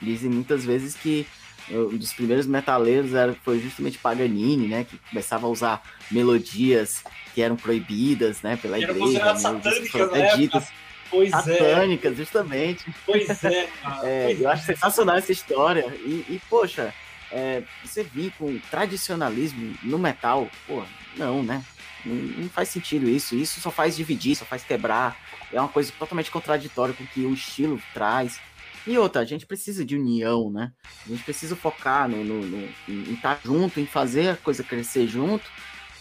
Dizem 0.00 0.30
muitas 0.30 0.64
vezes 0.64 0.94
que 0.94 1.26
um 1.70 1.96
dos 1.96 2.12
primeiros 2.12 2.46
metaleiros 2.46 3.14
era, 3.14 3.34
foi 3.44 3.60
justamente 3.60 3.98
Paganini, 3.98 4.68
né? 4.68 4.84
Que 4.84 4.98
começava 5.10 5.46
a 5.46 5.50
usar 5.50 5.82
melodias 6.10 7.04
que 7.34 7.40
eram 7.40 7.56
proibidas, 7.56 8.42
né? 8.42 8.56
Pela 8.56 8.78
igreja. 8.78 9.20
Eram 9.20 9.36
satânicas 9.36 10.10
na 10.10 10.34
ditas, 10.34 10.68
Pois 11.12 11.30
satânicas, 11.30 12.12
é. 12.12 12.16
justamente. 12.16 12.94
Pois 13.04 13.44
é. 13.44 13.68
é 14.02 14.24
pois 14.24 14.40
eu 14.40 14.48
acho 14.48 14.64
sensacional 14.64 15.16
essa 15.16 15.30
história. 15.30 15.84
E, 16.04 16.24
e 16.28 16.40
poxa, 16.48 16.92
é, 17.30 17.62
você 17.84 18.02
vir 18.02 18.32
com 18.38 18.58
tradicionalismo 18.70 19.76
no 19.82 19.98
metal, 19.98 20.48
pô, 20.66 20.82
não, 21.16 21.42
né? 21.42 21.62
Não, 22.04 22.14
não, 22.14 22.48
faz 22.48 22.68
sentido 22.68 23.08
isso. 23.08 23.34
Isso 23.34 23.60
só 23.60 23.70
faz 23.70 23.96
dividir, 23.96 24.36
só 24.36 24.44
faz 24.44 24.62
quebrar. 24.62 25.16
É 25.52 25.60
uma 25.60 25.68
coisa 25.68 25.92
totalmente 25.98 26.30
contraditória 26.30 26.94
com 26.94 27.04
o 27.04 27.06
que 27.06 27.20
o 27.20 27.34
estilo 27.34 27.80
traz. 27.94 28.40
E 28.86 28.98
outra, 28.98 29.22
a 29.22 29.24
gente 29.24 29.46
precisa 29.46 29.84
de 29.84 29.96
união, 29.96 30.50
né? 30.50 30.72
A 31.06 31.08
gente 31.08 31.22
precisa 31.22 31.54
focar 31.54 32.08
no, 32.08 32.24
no, 32.24 32.42
no 32.42 32.68
em 32.88 33.14
estar 33.14 33.40
junto, 33.44 33.78
em 33.78 33.86
fazer 33.86 34.30
a 34.30 34.36
coisa 34.36 34.64
crescer 34.64 35.06
junto, 35.06 35.48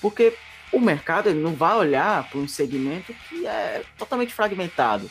porque 0.02 0.36
o 0.72 0.80
mercado 0.80 1.30
ele 1.30 1.40
não 1.40 1.54
vai 1.54 1.76
olhar 1.76 2.28
para 2.28 2.40
um 2.40 2.48
segmento 2.48 3.14
que 3.30 3.46
é 3.46 3.84
totalmente 3.98 4.34
fragmentado. 4.34 5.10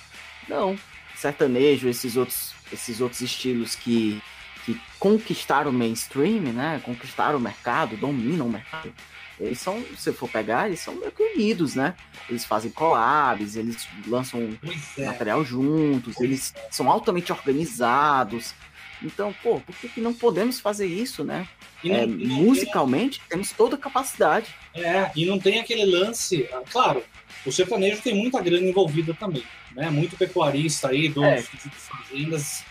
Não. 0.48 0.76
Sertanejo, 1.14 1.88
esses 1.88 2.16
outros, 2.16 2.55
esses 2.72 3.00
outros 3.00 3.20
estilos 3.20 3.76
que, 3.76 4.20
que 4.64 4.81
conquistaram 4.98 5.70
o 5.70 5.74
mainstream, 5.74 6.53
né? 6.53 6.81
Conquistaram 6.83 7.38
o 7.38 7.40
mercado, 7.40 7.96
dominam 7.96 8.46
o 8.46 8.50
mercado 8.50 8.92
eles 9.40 9.59
são, 9.59 9.83
se 9.96 10.12
for 10.12 10.29
pegar, 10.29 10.66
eles 10.68 10.81
são 10.81 10.94
meio 10.94 11.11
que 11.11 11.22
unidos, 11.22 11.74
né? 11.74 11.94
Eles 12.29 12.44
fazem 12.44 12.70
collabs, 12.70 13.57
eles 13.57 13.88
lançam 14.07 14.57
é. 14.98 15.07
material 15.07 15.42
juntos, 15.42 16.14
pois 16.14 16.29
eles 16.29 16.55
é. 16.55 16.68
são 16.70 16.90
altamente 16.90 17.33
organizados. 17.33 18.55
Então, 19.03 19.35
pô, 19.42 19.59
por 19.61 19.74
que, 19.76 19.88
que 19.88 20.00
não 20.00 20.12
podemos 20.12 20.61
fazer 20.61 20.87
isso, 20.87 21.24
né? 21.24 21.48
Não, 21.83 21.94
é, 21.94 22.07
musicalmente, 22.07 23.18
tem... 23.20 23.29
temos 23.31 23.50
toda 23.53 23.76
a 23.76 23.79
capacidade. 23.79 24.55
É, 24.74 25.11
e 25.16 25.24
não 25.24 25.38
tem 25.38 25.59
aquele 25.59 25.87
lance. 25.87 26.46
Ah, 26.53 26.61
claro, 26.70 27.03
o 27.46 27.50
sertanejo 27.50 28.03
tem 28.03 28.14
muita 28.14 28.42
grana 28.42 28.66
envolvida 28.66 29.14
também, 29.14 29.44
né? 29.72 29.88
Muito 29.88 30.18
pecuarista 30.18 30.90
aí, 30.90 31.09
donos 31.09 31.31
é. 31.31 31.57
de 31.57 31.70
fazendas, 31.70 32.62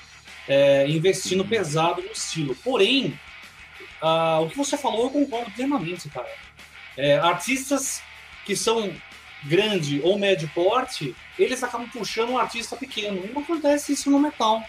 é, 0.48 0.88
investindo 0.88 1.44
pesado 1.44 2.04
no 2.04 2.12
estilo. 2.12 2.56
Porém, 2.64 3.20
uh, 4.04 4.44
o 4.44 4.50
que 4.52 4.56
você 4.56 4.78
falou 4.78 5.06
eu 5.06 5.10
concordo 5.10 5.50
plenamente, 5.50 6.08
cara 6.10 6.30
é, 7.00 7.18
artistas 7.18 8.02
que 8.46 8.56
são 8.56 8.94
grande 9.46 10.02
ou 10.04 10.20
médio 10.20 10.52
porte, 10.54 11.16
eles 11.38 11.64
acabam 11.64 11.88
puxando 11.90 12.32
um 12.32 12.38
artista 12.38 12.76
pequeno. 12.76 13.26
Não 13.34 13.42
acontece 13.42 13.94
isso 13.94 14.12
no 14.12 14.20
metal. 14.20 14.62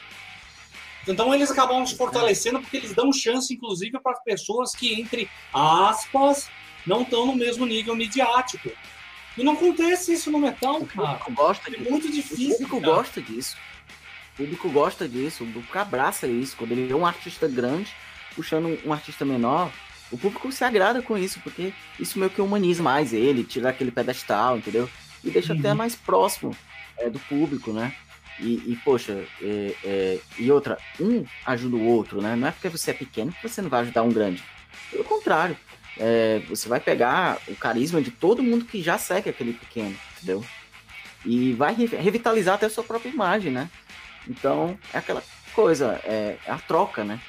Então 1.09 1.35
eles 1.35 1.51
acabam 1.51 1.85
se 1.85 1.97
fortalecendo 1.97 2.61
porque 2.61 2.77
eles 2.77 2.95
dão 2.95 3.13
chance, 3.13 3.53
inclusive, 3.53 3.99
para 3.99 4.15
pessoas 4.21 4.73
que, 4.73 5.01
entre 5.01 5.29
aspas, 5.53 6.49
não 6.87 7.03
estão 7.03 7.27
no 7.27 7.35
mesmo 7.35 7.67
nível 7.67 7.97
midiático. 7.97 8.71
E 9.37 9.43
não 9.43 9.55
acontece 9.55 10.13
isso 10.13 10.31
no 10.31 10.39
metal, 10.39 10.85
cara. 10.85 11.21
O 11.27 11.33
gosta 11.33 11.69
é 11.69 11.79
disso. 11.79 11.91
muito 11.91 12.13
difícil. 12.13 12.45
O 12.45 12.53
público 12.53 12.81
cara. 12.81 12.95
gosta 12.95 13.23
disso. 13.23 13.57
O 14.35 14.37
público 14.37 14.71
gosta 14.71 15.09
disso. 15.09 15.43
O 15.43 15.47
público 15.47 15.79
abraça 15.79 16.29
isso. 16.29 16.57
Quando 16.57 16.73
ele 16.73 16.87
vê 16.87 16.95
um 16.95 17.07
artista 17.07 17.49
grande 17.49 17.93
puxando 18.37 18.79
um 18.87 18.93
artista 18.93 19.25
menor, 19.25 19.73
o 20.11 20.19
público 20.19 20.51
se 20.51 20.65
agrada 20.65 21.01
com 21.03 21.17
isso, 21.17 21.41
porque 21.41 21.73
isso 21.99 22.19
meio 22.19 22.31
que 22.31 22.41
humaniza 22.41 22.83
mais 22.83 23.13
ele, 23.13 23.45
tira 23.45 23.71
aquele 23.71 23.91
pedestal, 23.91 24.59
entendeu? 24.59 24.89
E 25.23 25.31
deixa 25.31 25.53
uhum. 25.53 25.61
até 25.61 25.75
mais 25.75 25.95
próximo 25.95 26.57
é, 26.99 27.09
do 27.09 27.19
público, 27.21 27.73
né? 27.73 27.95
E, 28.39 28.73
e 28.73 28.81
poxa, 28.85 29.25
é, 29.41 29.75
é, 29.85 30.19
e 30.39 30.51
outra, 30.51 30.79
um 30.99 31.25
ajuda 31.45 31.77
o 31.77 31.87
outro, 31.87 32.23
né? 32.23 32.35
Não 32.35 32.49
é 32.49 32.51
porque 32.51 32.69
você 32.69 32.91
é 32.91 32.95
pequeno 32.95 33.33
que 33.33 33.47
você 33.47 33.61
não 33.61 33.69
vai 33.69 33.83
ajudar 33.83 34.03
um 34.03 34.13
grande. 34.13 34.43
Pelo 34.91 35.05
contrário, 35.05 35.57
é, 35.99 36.41
você 36.49 36.69
vai 36.69 36.81
pegar 36.81 37.39
o 37.47 37.55
carisma 37.55 38.01
de 38.01 38.11
todo 38.11 38.43
mundo 38.43 38.65
que 38.65 38.83
já 38.83 38.97
segue 38.97 39.29
aquele 39.29 39.53
pequeno, 39.53 39.95
entendeu? 40.17 40.45
E 41.25 41.53
vai 41.53 41.75
revitalizar 41.75 42.55
até 42.55 42.67
a 42.67 42.71
sua 42.71 42.83
própria 42.83 43.11
imagem, 43.11 43.53
né? 43.53 43.69
Então, 44.27 44.79
é 44.93 44.99
aquela 44.99 45.23
coisa, 45.55 46.01
é, 46.05 46.39
é 46.47 46.51
a 46.51 46.59
troca, 46.59 47.05
né? 47.05 47.21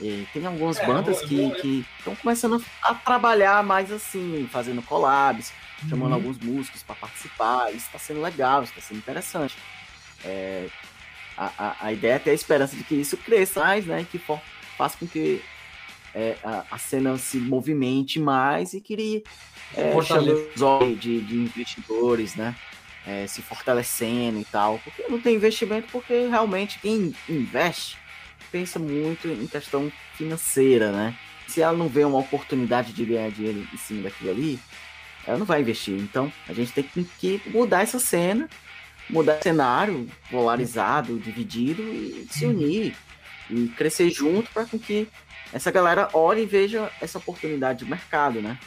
E 0.00 0.26
tem 0.32 0.46
algumas 0.46 0.78
é, 0.78 0.86
bandas 0.86 1.20
que 1.20 1.84
estão 1.98 2.16
começando 2.16 2.64
a 2.82 2.94
trabalhar 2.94 3.62
mais 3.62 3.92
assim, 3.92 4.48
fazendo 4.50 4.80
collabs, 4.80 5.52
uhum. 5.82 5.90
chamando 5.90 6.14
alguns 6.14 6.38
músicos 6.38 6.82
para 6.82 6.94
participar. 6.94 7.68
Isso 7.70 7.86
está 7.86 7.98
sendo 7.98 8.22
legal, 8.22 8.62
isso 8.62 8.72
está 8.72 8.88
sendo 8.88 8.98
interessante. 8.98 9.56
É, 10.24 10.68
a, 11.36 11.52
a, 11.58 11.76
a, 11.86 11.92
ideia 11.92 12.14
é 12.14 12.18
ter 12.18 12.30
a 12.30 12.34
esperança 12.34 12.74
de 12.74 12.82
que 12.82 12.94
isso 12.94 13.16
cresça 13.18 13.60
mais, 13.60 13.84
né? 13.84 14.06
Que 14.10 14.18
for, 14.18 14.40
faça 14.76 14.96
com 14.96 15.06
que 15.06 15.42
é, 16.14 16.36
a, 16.42 16.64
a, 16.70 16.78
cena 16.78 17.16
se 17.18 17.36
movimente 17.36 18.18
mais 18.18 18.72
e 18.72 18.80
que 18.80 19.22
é, 19.76 20.02
chame 20.02 20.32
os 20.32 20.62
olhos 20.62 20.98
de, 20.98 21.20
de 21.20 21.36
investidores, 21.36 22.34
né? 22.36 22.54
É, 23.06 23.26
se 23.26 23.42
fortalecendo 23.42 24.38
e 24.38 24.44
tal. 24.46 24.78
Porque 24.78 25.04
não 25.08 25.20
tem 25.20 25.34
investimento, 25.34 25.88
porque 25.92 26.26
realmente 26.26 26.78
quem 26.78 27.14
investe 27.28 27.99
pensa 28.50 28.78
muito 28.78 29.28
em 29.28 29.46
questão 29.46 29.90
financeira, 30.14 30.92
né? 30.92 31.16
Se 31.48 31.60
ela 31.62 31.76
não 31.76 31.88
vê 31.88 32.04
uma 32.04 32.18
oportunidade 32.18 32.92
de 32.92 33.04
ganhar 33.04 33.30
dinheiro 33.30 33.66
em 33.72 33.76
cima 33.76 34.02
daquilo 34.02 34.30
ali, 34.30 34.58
ela 35.26 35.38
não 35.38 35.46
vai 35.46 35.60
investir. 35.60 35.94
Então, 35.98 36.32
a 36.48 36.52
gente 36.52 36.72
tem 36.72 36.84
que 37.18 37.42
mudar 37.46 37.82
essa 37.82 37.98
cena, 37.98 38.48
mudar 39.08 39.38
o 39.38 39.42
cenário 39.42 40.08
polarizado, 40.30 41.18
dividido 41.18 41.82
e 41.82 42.26
se 42.30 42.44
uhum. 42.44 42.52
unir 42.52 42.96
e 43.50 43.68
crescer 43.68 44.10
junto 44.10 44.50
para 44.52 44.64
que 44.64 45.08
essa 45.52 45.70
galera 45.70 46.08
olhe 46.12 46.42
e 46.42 46.46
veja 46.46 46.90
essa 47.00 47.18
oportunidade 47.18 47.84
de 47.84 47.90
mercado, 47.90 48.40
né? 48.40 48.58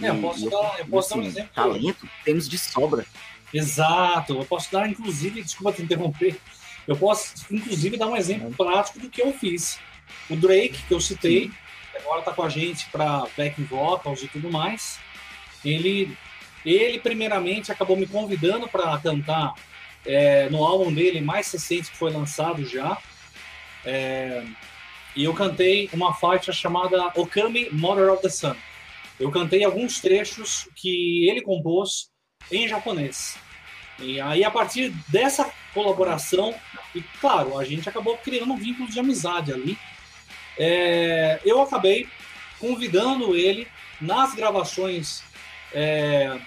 É, 0.00 0.08
eu 0.08 0.20
posso, 0.20 0.50
dar, 0.50 0.78
eu 0.78 0.86
posso 0.86 1.14
assim, 1.14 1.20
dar 1.20 1.24
um 1.24 1.28
assim, 1.28 1.38
exemplo. 1.38 1.54
Talento, 1.54 2.08
temos 2.24 2.48
de 2.48 2.58
sobra. 2.58 3.06
Exato. 3.52 4.34
Eu 4.34 4.44
posso 4.44 4.72
dar, 4.72 4.88
inclusive, 4.88 5.42
desculpa 5.42 5.72
te 5.72 5.82
interromper, 5.82 6.36
eu 6.86 6.96
posso, 6.96 7.34
inclusive, 7.50 7.96
dar 7.96 8.06
um 8.06 8.16
exemplo 8.16 8.52
prático 8.54 8.98
do 8.98 9.08
que 9.08 9.22
eu 9.22 9.32
fiz. 9.32 9.78
O 10.28 10.36
Drake, 10.36 10.82
que 10.86 10.94
eu 10.94 11.00
citei, 11.00 11.50
agora 11.94 12.20
está 12.20 12.32
com 12.32 12.42
a 12.42 12.48
gente 12.48 12.86
para 12.90 13.26
backing 13.36 13.64
vocals 13.64 14.22
e 14.22 14.28
tudo 14.28 14.50
mais. 14.50 14.98
Ele, 15.64 16.16
ele 16.64 16.98
primeiramente, 16.98 17.72
acabou 17.72 17.96
me 17.96 18.06
convidando 18.06 18.68
para 18.68 18.98
cantar 18.98 19.54
é, 20.04 20.48
no 20.50 20.62
álbum 20.64 20.92
dele 20.92 21.20
mais 21.20 21.50
recente 21.50 21.90
que 21.90 21.96
foi 21.96 22.12
lançado 22.12 22.64
já. 22.66 22.98
É, 23.84 24.44
e 25.16 25.24
eu 25.24 25.32
cantei 25.32 25.88
uma 25.92 26.12
faixa 26.14 26.52
chamada 26.52 27.12
Okami, 27.14 27.70
Mother 27.70 28.12
of 28.12 28.22
the 28.22 28.28
Sun. 28.28 28.54
eu 29.18 29.30
cantei 29.30 29.64
alguns 29.64 30.00
trechos 30.00 30.68
que 30.74 31.28
ele 31.28 31.40
compôs 31.40 32.08
em 32.50 32.66
japonês. 32.66 33.38
E 33.98 34.20
aí, 34.20 34.44
a 34.44 34.50
partir 34.50 34.90
dessa 35.08 35.50
colaboração, 35.72 36.54
e 36.94 37.02
claro, 37.20 37.58
a 37.58 37.64
gente 37.64 37.88
acabou 37.88 38.16
criando 38.18 38.52
um 38.52 38.56
vínculo 38.56 38.88
de 38.88 38.98
amizade 38.98 39.52
ali. 39.52 39.78
É, 40.58 41.40
eu 41.44 41.60
acabei 41.60 42.08
convidando 42.58 43.36
ele 43.36 43.66
nas 44.00 44.34
gravações 44.34 45.22
é, 45.72 46.38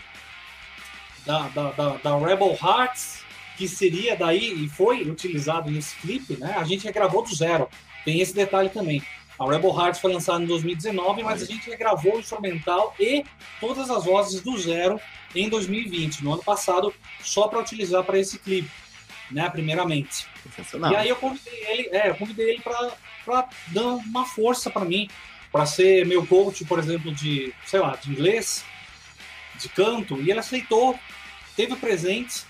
da, 1.26 1.48
da, 1.50 1.72
da, 1.72 1.90
da, 1.98 2.18
Rebel 2.18 2.58
Hearts, 2.62 3.24
que 3.58 3.68
seria 3.68 4.16
daí 4.16 4.64
e 4.64 4.70
foi 4.70 5.02
utilizado 5.10 5.70
nesse 5.70 5.96
clipe, 5.98 6.38
né? 6.38 6.56
A 6.58 6.64
gente 6.64 6.86
regravou 6.86 7.24
do 7.24 7.36
zero. 7.36 7.70
Tem 8.06 8.22
esse 8.22 8.34
detalhe 8.34 8.70
também. 8.70 9.04
A 9.40 9.46
Rebel 9.46 9.70
Hearts 9.70 10.00
foi 10.00 10.12
lançada 10.12 10.44
em 10.44 10.48
2019, 10.48 11.24
mas 11.24 11.44
a 11.44 11.46
gente 11.46 11.70
regravou 11.70 12.16
o 12.16 12.20
instrumental 12.20 12.96
e 13.00 13.24
todas 13.60 13.90
as 13.90 14.06
vozes 14.06 14.42
do 14.42 14.58
zero 14.58 15.00
em 15.36 15.48
2020, 15.48 16.24
no 16.24 16.34
ano 16.34 16.44
passado, 16.44 16.94
só 17.22 17.48
para 17.48 17.60
utilizar 17.60 18.04
para 18.04 18.18
esse 18.18 18.40
clipe, 18.40 18.70
né? 19.30 19.48
Primeiramente. 19.50 20.26
E 20.94 20.96
aí 20.96 21.10
eu 21.10 21.16
convidei 21.16 21.66
ele, 21.68 21.90
é, 21.92 22.10
eu 22.10 22.16
convidei 22.16 22.50
ele 22.50 22.62
para 22.62 23.50
dar 23.68 23.86
uma 23.86 24.26
força 24.26 24.70
para 24.70 24.86
mim, 24.86 25.08
para 25.52 25.66
ser 25.66 26.06
meu 26.06 26.26
coach, 26.26 26.66
por 26.66 26.80
exemplo, 26.80 27.14
de, 27.14 27.54
sei 27.66 27.80
lá, 27.80 27.96
de 27.96 28.10
inglês, 28.10 28.66
de 29.60 29.70
canto, 29.70 30.20
e 30.22 30.32
ele 30.32 30.40
aceitou, 30.40 30.98
teve 31.56 31.76
presente 31.76 32.44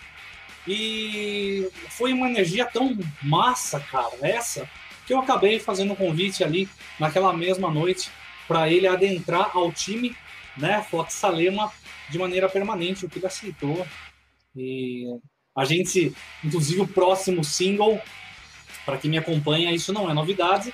e 0.68 1.70
foi 1.90 2.14
uma 2.14 2.30
energia 2.30 2.66
tão 2.66 2.98
massa, 3.22 3.80
cara, 3.80 4.16
essa, 4.22 4.70
que 5.08 5.14
eu 5.14 5.20
acabei 5.20 5.58
fazendo 5.58 5.94
um 5.94 5.96
convite 5.96 6.44
ali 6.44 6.68
naquela 7.00 7.32
mesma 7.32 7.72
noite 7.72 8.12
para 8.46 8.70
ele 8.70 8.86
adentrar 8.86 9.52
ao 9.56 9.72
time, 9.72 10.16
né, 10.58 10.84
Fox 10.84 11.14
Salema, 11.14 11.72
de 12.10 12.20
maneira 12.20 12.50
permanente, 12.50 13.06
o 13.06 13.10
que 13.10 13.18
ele 13.18 13.26
aceitou. 13.26 13.88
E 14.54 15.06
a 15.56 15.64
gente, 15.64 16.14
inclusive 16.44 16.82
o 16.82 16.88
próximo 16.88 17.42
single, 17.42 18.02
para 18.86 18.98
quem 18.98 19.10
me 19.10 19.18
acompanha, 19.18 19.72
isso 19.72 19.94
não 19.94 20.10
é 20.10 20.14
novidade, 20.14 20.74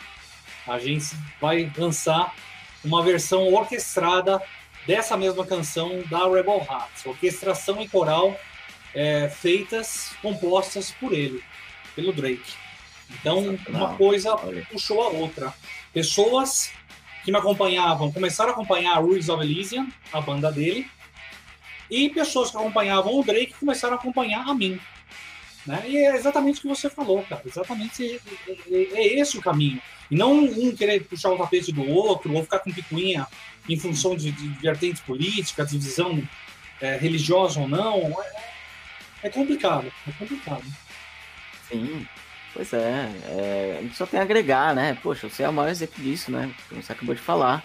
a 0.68 0.80
gente 0.80 1.16
vai 1.40 1.72
lançar 1.78 2.34
uma 2.84 3.04
versão 3.04 3.54
orquestrada 3.54 4.42
dessa 4.88 5.16
mesma 5.16 5.46
canção 5.46 6.02
da 6.10 6.28
Rebel 6.28 6.66
Hearts, 6.68 7.06
orquestração 7.06 7.82
e 7.82 7.88
coral 7.88 8.36
é, 8.96 9.30
feitas, 9.30 10.12
compostas 10.22 10.92
por 10.92 11.14
ele, 11.14 11.44
pelo 11.96 12.12
Drake. 12.12 12.63
Então, 13.20 13.58
uma 13.70 13.96
coisa 13.96 14.36
puxou 14.72 15.02
a 15.02 15.10
outra. 15.10 15.54
Pessoas 15.94 16.72
que 17.24 17.32
me 17.32 17.38
acompanhavam 17.38 18.12
começaram 18.12 18.52
a 18.52 18.54
acompanhar 18.54 18.98
a 18.98 19.00
Rules 19.00 19.30
of 19.30 19.44
Elysium, 19.44 19.88
a 20.12 20.20
banda 20.20 20.52
dele, 20.52 20.90
e 21.90 22.10
pessoas 22.10 22.52
que 22.52 22.58
acompanhavam 22.58 23.20
o 23.20 23.24
Drake 23.24 23.54
começaram 23.60 23.96
a 23.96 24.00
acompanhar 24.00 24.48
a 24.48 24.54
mim. 24.54 24.80
Né? 25.66 25.84
E 25.88 25.98
é 25.98 26.16
exatamente 26.16 26.60
o 26.60 26.62
que 26.64 26.68
você 26.68 26.90
falou, 26.90 27.24
cara. 27.24 27.42
Exatamente 27.46 28.20
é, 28.48 28.52
é, 28.70 28.84
é 28.94 29.20
esse 29.20 29.38
o 29.38 29.42
caminho. 29.42 29.82
E 30.12 30.16
não 30.16 30.34
um 30.34 30.76
querer 30.76 31.06
puxar 31.06 31.32
o 31.32 31.38
tapete 31.38 31.72
do 31.72 31.90
outro, 31.90 32.34
ou 32.34 32.44
ficar 32.44 32.60
com 32.60 32.72
picuinha 32.72 33.26
em 33.70 33.78
função 33.78 34.16
de, 34.16 34.32
de 34.32 34.48
vertentes 34.60 35.02
políticas, 35.02 35.72
divisão 35.72 36.22
é, 36.82 36.98
religiosa 36.98 37.62
ou 37.62 37.68
não. 37.68 38.22
É, 38.22 39.28
é, 39.28 39.30
complicado, 39.30 39.92
é 40.08 40.12
complicado. 40.12 40.66
Sim, 41.70 42.06
pois 42.54 42.72
é, 42.74 43.10
é. 43.26 43.90
Só 43.94 44.06
tem 44.06 44.20
a 44.20 44.24
agregar, 44.24 44.74
né? 44.76 44.98
Poxa, 45.02 45.30
você 45.30 45.44
é 45.44 45.50
o 45.50 45.54
maior 45.54 45.70
exemplo 45.70 46.02
disso, 46.04 46.32
né? 46.32 46.54
Você 46.72 46.92
acabou 46.92 47.16
de 47.16 47.22
falar. 47.22 47.64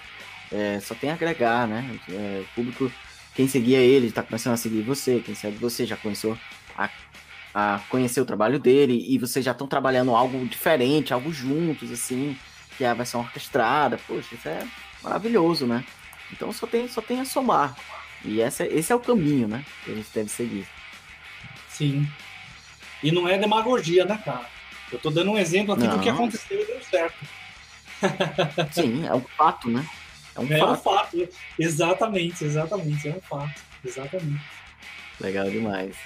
É, 0.50 0.80
só 0.80 0.94
tem 0.94 1.10
a 1.10 1.14
agregar, 1.14 1.66
né? 1.66 1.98
É, 2.08 2.42
o 2.42 2.54
público, 2.54 2.90
quem 3.34 3.46
seguia 3.46 3.78
ele, 3.78 4.08
está 4.08 4.22
começando 4.22 4.54
a 4.54 4.56
seguir 4.56 4.82
você, 4.82 5.20
quem 5.20 5.34
segue 5.34 5.56
você 5.56 5.84
já 5.84 5.96
começou 5.96 6.38
a 6.76 6.88
a 7.54 7.80
conhecer 7.88 8.20
o 8.20 8.26
trabalho 8.26 8.58
dele 8.58 9.04
e 9.08 9.18
vocês 9.18 9.44
já 9.44 9.52
estão 9.52 9.66
trabalhando 9.66 10.14
algo 10.14 10.46
diferente, 10.46 11.12
algo 11.12 11.32
juntos, 11.32 11.90
assim, 11.90 12.36
que 12.76 12.84
é 12.84 12.88
a 12.88 12.94
versão 12.94 13.20
orquestrada. 13.20 13.98
Poxa, 14.06 14.34
isso 14.34 14.48
é 14.48 14.66
maravilhoso, 15.02 15.66
né? 15.66 15.84
Então 16.32 16.52
só 16.52 16.66
tem, 16.66 16.86
só 16.88 17.00
tem 17.00 17.20
a 17.20 17.24
somar. 17.24 17.76
E 18.24 18.40
essa, 18.40 18.64
esse 18.66 18.92
é 18.92 18.94
o 18.94 19.00
caminho, 19.00 19.48
né? 19.48 19.64
Que 19.84 19.92
a 19.92 19.94
gente 19.94 20.08
deve 20.14 20.28
seguir. 20.28 20.66
Sim. 21.68 22.06
E 23.02 23.10
não 23.10 23.28
é 23.28 23.38
demagogia, 23.38 24.04
né, 24.04 24.20
cara? 24.24 24.46
Eu 24.92 24.98
tô 24.98 25.10
dando 25.10 25.30
um 25.30 25.38
exemplo 25.38 25.74
aqui 25.74 25.84
não. 25.84 25.96
do 25.96 26.02
que 26.02 26.08
aconteceu 26.08 26.60
e 26.60 26.64
deu 26.64 26.82
certo. 26.82 27.26
Sim, 28.72 29.06
é 29.06 29.14
um 29.14 29.20
fato, 29.20 29.68
né? 29.70 29.86
É 30.34 30.40
um 30.40 30.52
é 30.52 30.58
fato. 30.58 30.72
um 30.72 30.76
fato. 30.76 31.28
Exatamente, 31.58 32.44
exatamente. 32.44 33.08
É 33.08 33.12
um 33.12 33.20
fato. 33.20 33.60
Exatamente. 33.84 34.44
Legal 35.20 35.50
demais. 35.50 35.96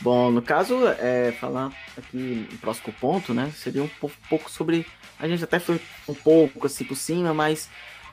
Bom, 0.00 0.30
no 0.30 0.42
caso, 0.42 0.86
é, 0.98 1.32
falar 1.32 1.72
aqui 1.96 2.46
no 2.50 2.58
próximo 2.58 2.92
ponto, 3.00 3.32
né? 3.32 3.52
Seria 3.56 3.82
um 3.82 3.90
pouco 4.28 4.50
sobre. 4.50 4.86
A 5.18 5.28
gente 5.28 5.44
até 5.44 5.58
foi 5.58 5.80
um 6.08 6.14
pouco 6.14 6.66
assim 6.66 6.84
por 6.84 6.96
cima, 6.96 7.32
mas 7.32 7.70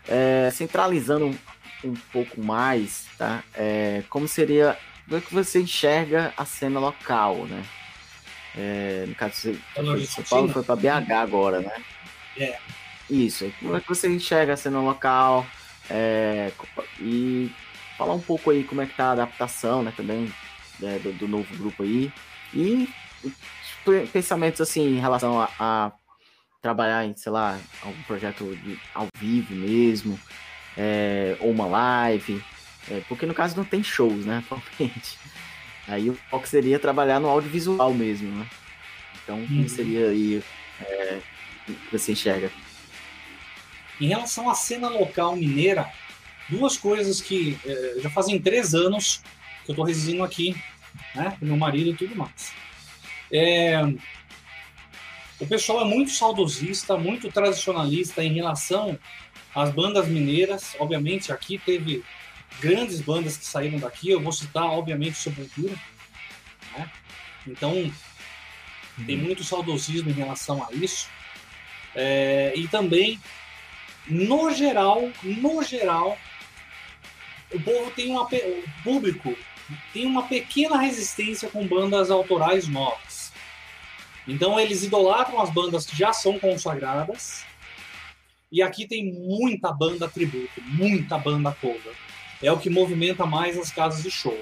é, 0.07 0.49
centralizando 0.51 1.25
um, 1.25 1.37
um, 1.83 1.93
pouco 2.13 2.39
mais, 2.39 3.05
tá? 3.17 3.43
É, 3.53 4.03
como 4.09 4.27
seria. 4.27 4.77
Como 5.05 5.17
é 5.17 5.21
que 5.21 5.33
você 5.33 5.59
enxerga 5.59 6.33
a 6.37 6.45
cena 6.45 6.79
local, 6.79 7.45
né? 7.45 7.63
É, 8.57 9.05
no 9.07 9.15
caso, 9.15 9.33
você 9.33 9.53
foi 9.73 9.99
de 9.99 10.07
São 10.07 10.23
Paulo, 10.23 10.49
foi 10.49 10.63
para 10.63 10.75
BH 10.75 11.11
agora, 11.11 11.61
né? 11.61 11.83
É. 12.37 12.57
Isso. 13.09 13.51
Como 13.59 13.75
é 13.75 13.81
que 13.81 13.87
você 13.87 14.07
enxerga 14.09 14.53
a 14.53 14.57
cena 14.57 14.79
local? 14.79 15.45
É, 15.89 16.51
e 16.99 17.51
falar 17.97 18.13
um 18.13 18.21
pouco 18.21 18.51
aí 18.51 18.63
como 18.63 18.81
é 18.81 18.85
que 18.85 18.95
tá 18.95 19.07
a 19.07 19.11
adaptação, 19.11 19.83
né? 19.83 19.93
Também 19.95 20.31
né, 20.79 20.99
do, 20.99 21.11
do, 21.13 21.27
novo 21.27 21.55
grupo 21.57 21.83
aí. 21.83 22.11
E 22.53 22.89
pensamentos 24.11 24.61
assim 24.61 24.97
em 24.97 24.99
relação 24.99 25.41
a, 25.41 25.49
a 25.59 25.91
trabalhar 26.61 27.05
em, 27.05 27.15
sei 27.15 27.31
lá, 27.31 27.59
algum 27.81 28.01
projeto 28.03 28.55
de, 28.57 28.79
ao 28.93 29.07
vivo 29.17 29.53
mesmo, 29.53 30.19
é, 30.77 31.35
ou 31.39 31.51
uma 31.51 31.65
live, 31.65 32.43
é, 32.89 33.01
porque 33.07 33.25
no 33.25 33.33
caso 33.33 33.57
não 33.57 33.65
tem 33.65 33.83
shows, 33.83 34.25
né, 34.25 34.43
atualmente. 34.45 35.17
Aí 35.91 36.09
o 36.09 36.15
foco 36.29 36.47
seria 36.47 36.79
trabalhar 36.79 37.19
no 37.19 37.29
audiovisual 37.29 37.93
mesmo, 37.93 38.31
né? 38.31 38.47
Então, 39.23 39.37
uhum. 39.37 39.67
seria 39.67 40.09
aí 40.09 40.43
é, 40.81 41.19
que 41.65 41.91
você 41.91 42.13
enxerga? 42.13 42.51
Em 43.99 44.07
relação 44.07 44.49
à 44.49 44.55
cena 44.55 44.89
local 44.89 45.35
mineira, 45.35 45.91
duas 46.49 46.77
coisas 46.77 47.21
que 47.21 47.57
é, 47.65 47.99
já 47.99 48.09
fazem 48.09 48.39
três 48.39 48.73
anos 48.73 49.21
que 49.63 49.71
eu 49.71 49.73
estou 49.73 49.85
residindo 49.85 50.23
aqui 50.23 50.55
né? 51.15 51.35
Com 51.39 51.45
meu 51.45 51.57
marido 51.57 51.91
e 51.91 51.95
tudo 51.95 52.15
mais. 52.15 52.53
É, 53.31 53.81
o 55.39 55.47
pessoal 55.47 55.81
é 55.81 55.85
muito 55.85 56.11
saudosista, 56.11 56.97
muito 56.97 57.31
tradicionalista 57.31 58.23
em 58.23 58.33
relação 58.33 58.97
às 59.55 59.71
bandas 59.71 60.07
mineiras. 60.07 60.75
Obviamente, 60.79 61.31
aqui 61.31 61.57
teve 61.57 62.03
grandes 62.59 63.01
bandas 63.01 63.37
que 63.37 63.45
saíram 63.45 63.79
daqui. 63.79 64.09
Eu 64.09 64.21
vou 64.21 64.31
citar, 64.31 64.65
obviamente, 64.65 65.17
Sepultura. 65.17 65.73
Né? 66.77 66.91
Então, 67.47 67.91
tem 69.05 69.17
uhum. 69.17 69.23
muito 69.23 69.43
saudosismo 69.43 70.09
em 70.09 70.13
relação 70.13 70.63
a 70.63 70.73
isso. 70.73 71.09
É, 71.95 72.53
e 72.55 72.67
também, 72.67 73.19
no 74.07 74.51
geral, 74.53 75.09
no 75.23 75.63
geral, 75.63 76.17
o 77.53 77.59
povo 77.59 77.91
tem 77.91 78.11
uma, 78.11 78.23
o 78.23 78.63
público 78.83 79.35
tem 79.93 80.05
uma 80.05 80.23
pequena 80.23 80.77
resistência 80.77 81.49
com 81.49 81.67
bandas 81.67 82.11
autorais 82.11 82.67
novas. 82.67 83.31
Então 84.27 84.59
eles 84.59 84.83
idolatram 84.83 85.41
as 85.41 85.49
bandas 85.49 85.85
que 85.85 85.97
já 85.97 86.13
são 86.13 86.39
consagradas. 86.39 87.45
E 88.51 88.61
aqui 88.61 88.87
tem 88.87 89.13
muita 89.13 89.71
banda 89.71 90.09
tributo, 90.09 90.61
muita 90.61 91.17
banda 91.17 91.55
cover. 91.59 91.95
É 92.41 92.51
o 92.51 92.57
que 92.57 92.69
movimenta 92.69 93.25
mais 93.25 93.57
as 93.57 93.71
casas 93.71 94.03
de 94.03 94.11
show. 94.11 94.37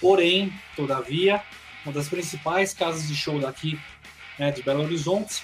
Porém, 0.00 0.52
todavia, 0.76 1.42
uma 1.84 1.92
das 1.92 2.08
principais 2.08 2.72
casas 2.72 3.08
de 3.08 3.16
show 3.16 3.40
daqui, 3.40 3.78
né, 4.38 4.50
de 4.50 4.62
Belo 4.62 4.82
Horizonte, 4.82 5.42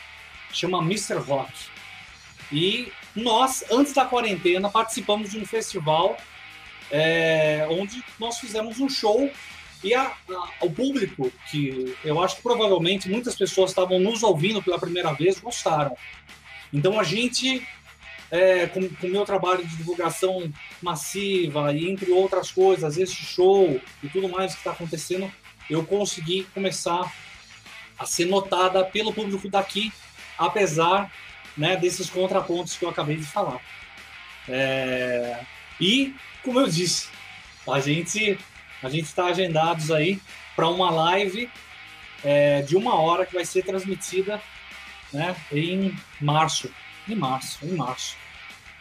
chama 0.53 0.79
Mr. 0.83 1.17
Rock. 1.19 1.53
E 2.53 2.93
nós, 3.15 3.65
antes 3.71 3.93
da 3.93 4.05
quarentena, 4.05 4.71
participamos 4.71 5.31
de 5.31 5.39
um 5.39 5.45
festival 5.45 6.17
é, 6.91 7.67
onde 7.71 8.03
nós 8.19 8.39
fizemos 8.39 8.81
um 8.81 8.89
show 8.89 9.31
e 9.83 9.95
a, 9.95 10.07
a, 10.07 10.65
o 10.65 10.71
público, 10.71 11.31
que 11.51 11.97
eu 12.05 12.23
acho 12.23 12.37
que 12.37 12.43
provavelmente 12.43 13.09
muitas 13.09 13.37
pessoas 13.37 13.71
estavam 13.71 13.99
nos 14.01 14.23
ouvindo 14.23 14.63
pela 14.63 14.79
primeira 14.79 15.13
vez, 15.13 15.39
gostaram. 15.39 15.97
Então 16.73 16.99
a 16.99 17.05
gente, 17.05 17.67
é, 18.31 18.67
com 18.67 18.81
o 18.81 19.11
meu 19.11 19.25
trabalho 19.25 19.67
de 19.67 19.77
divulgação 19.77 20.53
massiva 20.83 21.73
e 21.73 21.89
entre 21.91 22.11
outras 22.11 22.51
coisas, 22.51 22.97
esse 22.99 23.15
show 23.15 23.81
e 24.03 24.09
tudo 24.09 24.29
mais 24.29 24.53
que 24.53 24.59
está 24.59 24.73
acontecendo, 24.73 25.31
eu 25.69 25.85
consegui 25.85 26.45
começar 26.55 27.13
a 27.99 28.07
ser 28.07 28.27
notada 28.27 28.85
pelo 28.85 29.13
público 29.13 29.49
daqui, 29.49 29.93
apesar 30.39 31.11
né, 31.57 31.77
desses 31.77 32.09
contrapontos 32.09 32.77
que 32.77 32.85
eu 32.85 32.89
acabei 32.89 33.17
de 33.17 33.25
falar. 33.25 33.61
É, 34.49 35.45
E, 35.81 36.15
como 36.43 36.61
eu 36.61 36.69
disse, 36.69 37.09
a 37.71 37.81
gente 37.81 38.39
a 38.83 38.89
gente 38.89 39.07
está 39.07 39.27
agendados 39.27 39.91
aí 39.91 40.21
para 40.55 40.69
uma 40.69 40.91
live 40.91 41.51
é, 42.25 42.63
de 42.63 42.77
uma 42.77 42.95
hora 42.95 43.27
que 43.27 43.35
vai 43.35 43.45
ser 43.45 43.65
transmitida 43.65 44.41
né, 45.13 45.35
em 45.53 45.97
março. 46.21 46.71
Em 47.09 47.15
março, 47.15 47.65
em 47.65 47.75
março. 47.75 48.17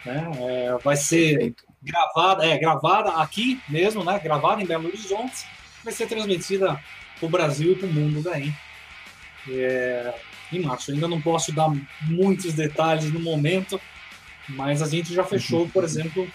Né? 0.04 0.30
É, 0.40 0.78
vai 0.82 0.96
ser 0.96 1.54
gravada, 1.82 2.46
é, 2.46 2.58
gravada 2.58 3.10
aqui 3.22 3.60
mesmo, 3.68 4.04
né? 4.04 4.18
Gravada 4.18 4.62
em 4.62 4.66
Belo 4.66 4.88
Horizonte, 4.88 5.46
vai 5.82 5.92
ser 5.92 6.06
transmitida 6.06 6.80
para 7.18 7.26
o 7.26 7.30
Brasil 7.30 7.72
e 7.72 7.76
para 7.76 7.88
o 7.88 7.92
mundo 7.92 8.22
daí. 8.22 8.52
É, 9.50 10.14
em 10.52 10.60
março. 10.60 10.90
Ainda 10.90 11.08
não 11.08 11.20
posso 11.20 11.52
dar 11.52 11.68
muitos 12.02 12.52
detalhes 12.54 13.12
no 13.12 13.20
momento, 13.20 13.80
mas 14.48 14.82
a 14.82 14.88
gente 14.88 15.12
já 15.12 15.24
fechou, 15.24 15.68
por 15.68 15.84
exemplo, 15.84 16.28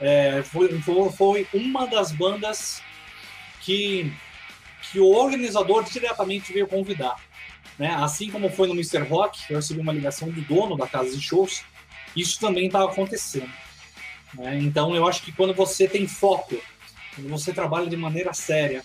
é, 0.00 0.42
foi, 0.42 0.80
foi 1.12 1.46
uma 1.52 1.86
das 1.86 2.12
bandas 2.12 2.82
que, 3.60 4.12
que 4.90 5.00
o 5.00 5.08
organizador 5.08 5.84
diretamente 5.84 6.52
veio 6.52 6.66
convidar. 6.66 7.16
Né? 7.78 7.94
Assim 7.94 8.30
como 8.30 8.50
foi 8.50 8.68
no 8.68 8.74
Mr. 8.74 8.98
Rock, 8.98 9.40
eu 9.50 9.56
recebi 9.56 9.80
uma 9.80 9.92
ligação 9.92 10.30
do 10.30 10.40
dono 10.42 10.76
da 10.76 10.86
casa 10.86 11.10
de 11.10 11.20
shows, 11.20 11.64
isso 12.14 12.38
também 12.38 12.66
estava 12.66 12.90
acontecendo. 12.90 13.50
Né? 14.34 14.58
Então 14.58 14.94
eu 14.94 15.06
acho 15.06 15.22
que 15.22 15.32
quando 15.32 15.54
você 15.54 15.88
tem 15.88 16.06
foco, 16.06 16.56
quando 17.14 17.28
você 17.28 17.52
trabalha 17.52 17.86
de 17.86 17.96
maneira 17.96 18.32
séria, 18.32 18.82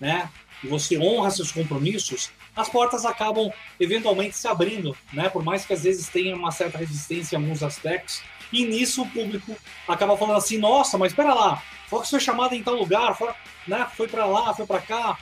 né? 0.00 0.28
e 0.62 0.66
você 0.66 0.98
honra 0.98 1.30
seus 1.30 1.50
compromissos, 1.50 2.30
as 2.54 2.68
portas 2.68 3.04
acabam 3.04 3.50
eventualmente 3.80 4.36
se 4.36 4.46
abrindo, 4.46 4.96
né? 5.12 5.28
Por 5.28 5.42
mais 5.42 5.64
que 5.64 5.72
às 5.72 5.82
vezes 5.82 6.08
tenha 6.08 6.36
uma 6.36 6.50
certa 6.50 6.78
resistência 6.78 7.36
em 7.36 7.40
alguns 7.40 7.62
aspectos, 7.62 8.22
e 8.52 8.64
nisso 8.66 9.02
o 9.02 9.10
público 9.10 9.56
acaba 9.88 10.16
falando 10.16 10.36
assim: 10.36 10.58
nossa, 10.58 10.98
mas 10.98 11.12
espera 11.12 11.34
lá, 11.34 11.62
Fox 11.88 12.10
foi 12.10 12.20
chamado 12.20 12.54
em 12.54 12.62
tal 12.62 12.74
lugar, 12.74 13.16
foi, 13.16 13.32
né, 13.66 13.86
foi 13.96 14.06
para 14.06 14.26
lá, 14.26 14.54
foi 14.54 14.66
para 14.66 14.80
cá. 14.80 15.18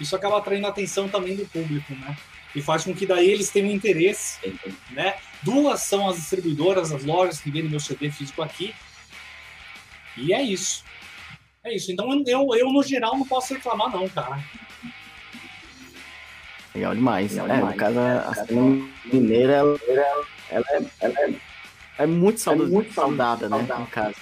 Isso 0.00 0.16
acaba 0.16 0.38
atraindo 0.38 0.66
a 0.66 0.70
atenção 0.70 1.08
também 1.08 1.36
do 1.36 1.46
público, 1.46 1.94
né? 1.94 2.16
E 2.54 2.60
faz 2.60 2.84
com 2.84 2.94
que 2.94 3.06
daí 3.06 3.30
eles 3.30 3.50
tenham 3.50 3.70
interesse, 3.70 4.38
né? 4.90 5.16
Duas 5.42 5.80
são 5.82 6.08
as 6.08 6.16
distribuidoras, 6.16 6.92
as 6.92 7.04
lojas 7.04 7.40
que 7.40 7.50
vendem 7.50 7.70
meu 7.70 7.80
CD 7.80 8.10
físico 8.10 8.42
aqui. 8.42 8.74
E 10.16 10.32
é 10.32 10.42
isso. 10.42 10.84
É 11.64 11.74
isso. 11.74 11.90
Então 11.90 12.22
eu, 12.26 12.54
eu 12.54 12.72
no 12.72 12.82
geral, 12.82 13.16
não 13.16 13.26
posso 13.26 13.54
reclamar, 13.54 13.90
não, 13.90 14.08
cara. 14.08 14.42
Legal 16.74 16.94
demais. 16.94 17.32
Legal 17.32 17.48
é, 17.48 17.54
demais. 17.54 17.72
no 17.72 17.78
caso, 17.78 17.98
a 17.98 18.34
cena 18.34 18.88
mineira, 19.12 19.52
ela, 19.54 19.78
ela, 20.50 20.66
é, 20.70 20.84
ela 21.00 21.20
é 21.20 21.34
é 21.98 22.06
muito, 22.06 22.40
saudável, 22.40 22.66
é 22.66 22.70
muito 22.70 22.92
saudada, 22.92 23.48
né? 23.48 23.66
No 23.78 23.86
caso. 23.86 24.16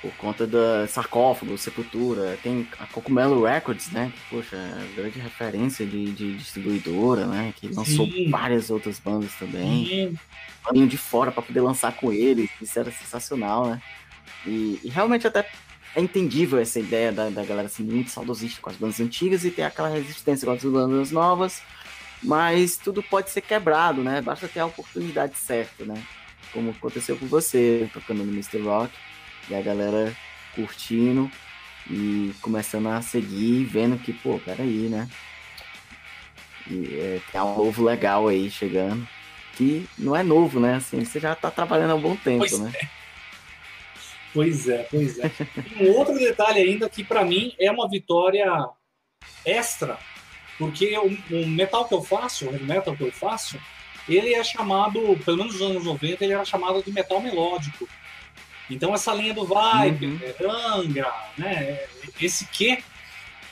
Por 0.00 0.12
conta 0.12 0.46
da 0.46 0.86
sarcófago, 0.88 1.58
sepultura. 1.58 2.38
Tem 2.42 2.66
a 2.78 2.86
Cocumelo 2.86 3.44
Records, 3.44 3.90
né? 3.90 4.12
Que, 4.14 4.36
poxa, 4.36 4.56
é 4.56 4.94
grande 4.96 5.18
referência 5.18 5.84
de, 5.84 6.12
de 6.12 6.36
distribuidora, 6.38 7.26
né? 7.26 7.52
Que 7.56 7.68
lançou 7.68 8.06
Sim. 8.06 8.30
várias 8.30 8.70
outras 8.70 8.98
bandas 8.98 9.34
também. 9.34 10.18
Vinham 10.72 10.86
de 10.86 10.96
fora 10.96 11.30
para 11.30 11.42
poder 11.42 11.60
lançar 11.60 11.92
com 11.92 12.12
eles. 12.12 12.48
Isso 12.62 12.78
era 12.78 12.90
sensacional, 12.90 13.66
né? 13.66 13.82
E, 14.46 14.80
e, 14.82 14.88
realmente 14.88 15.26
até 15.26 15.46
é 15.94 16.00
entendível 16.00 16.58
essa 16.58 16.80
ideia 16.80 17.12
da, 17.12 17.28
da 17.28 17.44
galera 17.44 17.66
assim, 17.66 17.82
muito 17.82 18.10
saudosista 18.10 18.62
com 18.62 18.70
as 18.70 18.76
bandas 18.76 19.00
antigas 19.00 19.44
e 19.44 19.50
ter 19.50 19.64
aquela 19.64 19.88
resistência 19.88 20.46
com 20.46 20.52
as 20.52 20.62
bandas 20.62 21.10
novas 21.10 21.60
mas 22.22 22.76
tudo 22.76 23.02
pode 23.02 23.30
ser 23.30 23.40
quebrado, 23.40 24.02
né? 24.02 24.20
Basta 24.20 24.46
ter 24.46 24.60
a 24.60 24.66
oportunidade 24.66 25.36
certa, 25.36 25.84
né? 25.84 26.02
Como 26.52 26.70
aconteceu 26.70 27.16
com 27.16 27.26
você, 27.26 27.88
tocando 27.92 28.24
no 28.24 28.32
Mr. 28.32 28.60
Rock, 28.60 28.92
e 29.50 29.54
a 29.54 29.60
galera 29.60 30.16
curtindo 30.54 31.30
e 31.90 32.32
começando 32.40 32.88
a 32.88 33.02
seguir, 33.02 33.64
vendo 33.64 33.98
que, 33.98 34.12
pô, 34.12 34.38
peraí, 34.38 34.88
né? 34.88 35.08
E 36.68 36.98
é, 36.98 37.20
tem 37.32 37.40
um 37.40 37.56
novo 37.56 37.82
legal 37.82 38.28
aí 38.28 38.50
chegando, 38.50 39.06
que 39.56 39.86
não 39.98 40.14
é 40.14 40.22
novo, 40.22 40.60
né? 40.60 40.76
Assim, 40.76 41.04
você 41.04 41.18
já 41.18 41.34
tá 41.34 41.50
trabalhando 41.50 41.92
há 41.92 41.94
um 41.96 42.00
bom 42.00 42.16
tempo, 42.16 42.38
pois 42.38 42.58
né? 42.58 42.72
É. 42.74 42.88
Pois 44.32 44.68
é, 44.68 44.86
pois 44.88 45.18
é. 45.18 45.30
um 45.80 45.90
outro 45.90 46.16
detalhe 46.16 46.60
ainda 46.60 46.88
que 46.88 47.02
para 47.02 47.24
mim 47.24 47.52
é 47.58 47.68
uma 47.68 47.88
vitória 47.88 48.46
extra 49.44 49.98
porque 50.60 50.94
o, 50.98 51.06
o, 51.34 51.48
metal 51.48 51.86
que 51.88 51.94
eu 51.94 52.02
faço, 52.02 52.46
o 52.46 52.64
metal 52.64 52.94
que 52.94 53.02
eu 53.02 53.10
faço, 53.10 53.58
ele 54.06 54.34
é 54.34 54.44
chamado, 54.44 55.18
pelo 55.24 55.38
menos 55.38 55.54
nos 55.54 55.62
anos 55.62 55.84
90, 55.86 56.22
ele 56.22 56.34
era 56.34 56.44
chamado 56.44 56.82
de 56.82 56.92
metal 56.92 57.18
melódico. 57.18 57.88
Então 58.70 58.94
essa 58.94 59.12
linha 59.12 59.34
do 59.34 59.44
vibe, 59.44 60.06
uhum. 60.06 60.20
É, 60.22 60.46
Angra, 60.46 61.12
né, 61.36 61.80
esse 62.20 62.46
que 62.46 62.82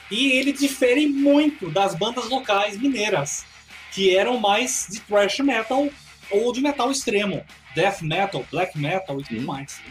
e 0.09 0.31
ele 0.31 0.51
difere 0.51 1.05
muito 1.05 1.69
das 1.69 1.93
bandas 1.93 2.27
locais 2.29 2.77
mineiras, 2.77 3.45
que 3.91 4.15
eram 4.15 4.39
mais 4.39 4.87
de 4.89 4.99
thrash 5.01 5.39
metal 5.39 5.87
ou 6.31 6.51
de 6.51 6.61
metal 6.61 6.91
extremo, 6.91 7.45
death 7.75 8.01
metal, 8.01 8.45
black 8.51 8.77
metal 8.77 9.19
e 9.19 9.23
tudo 9.23 9.41
mais. 9.41 9.81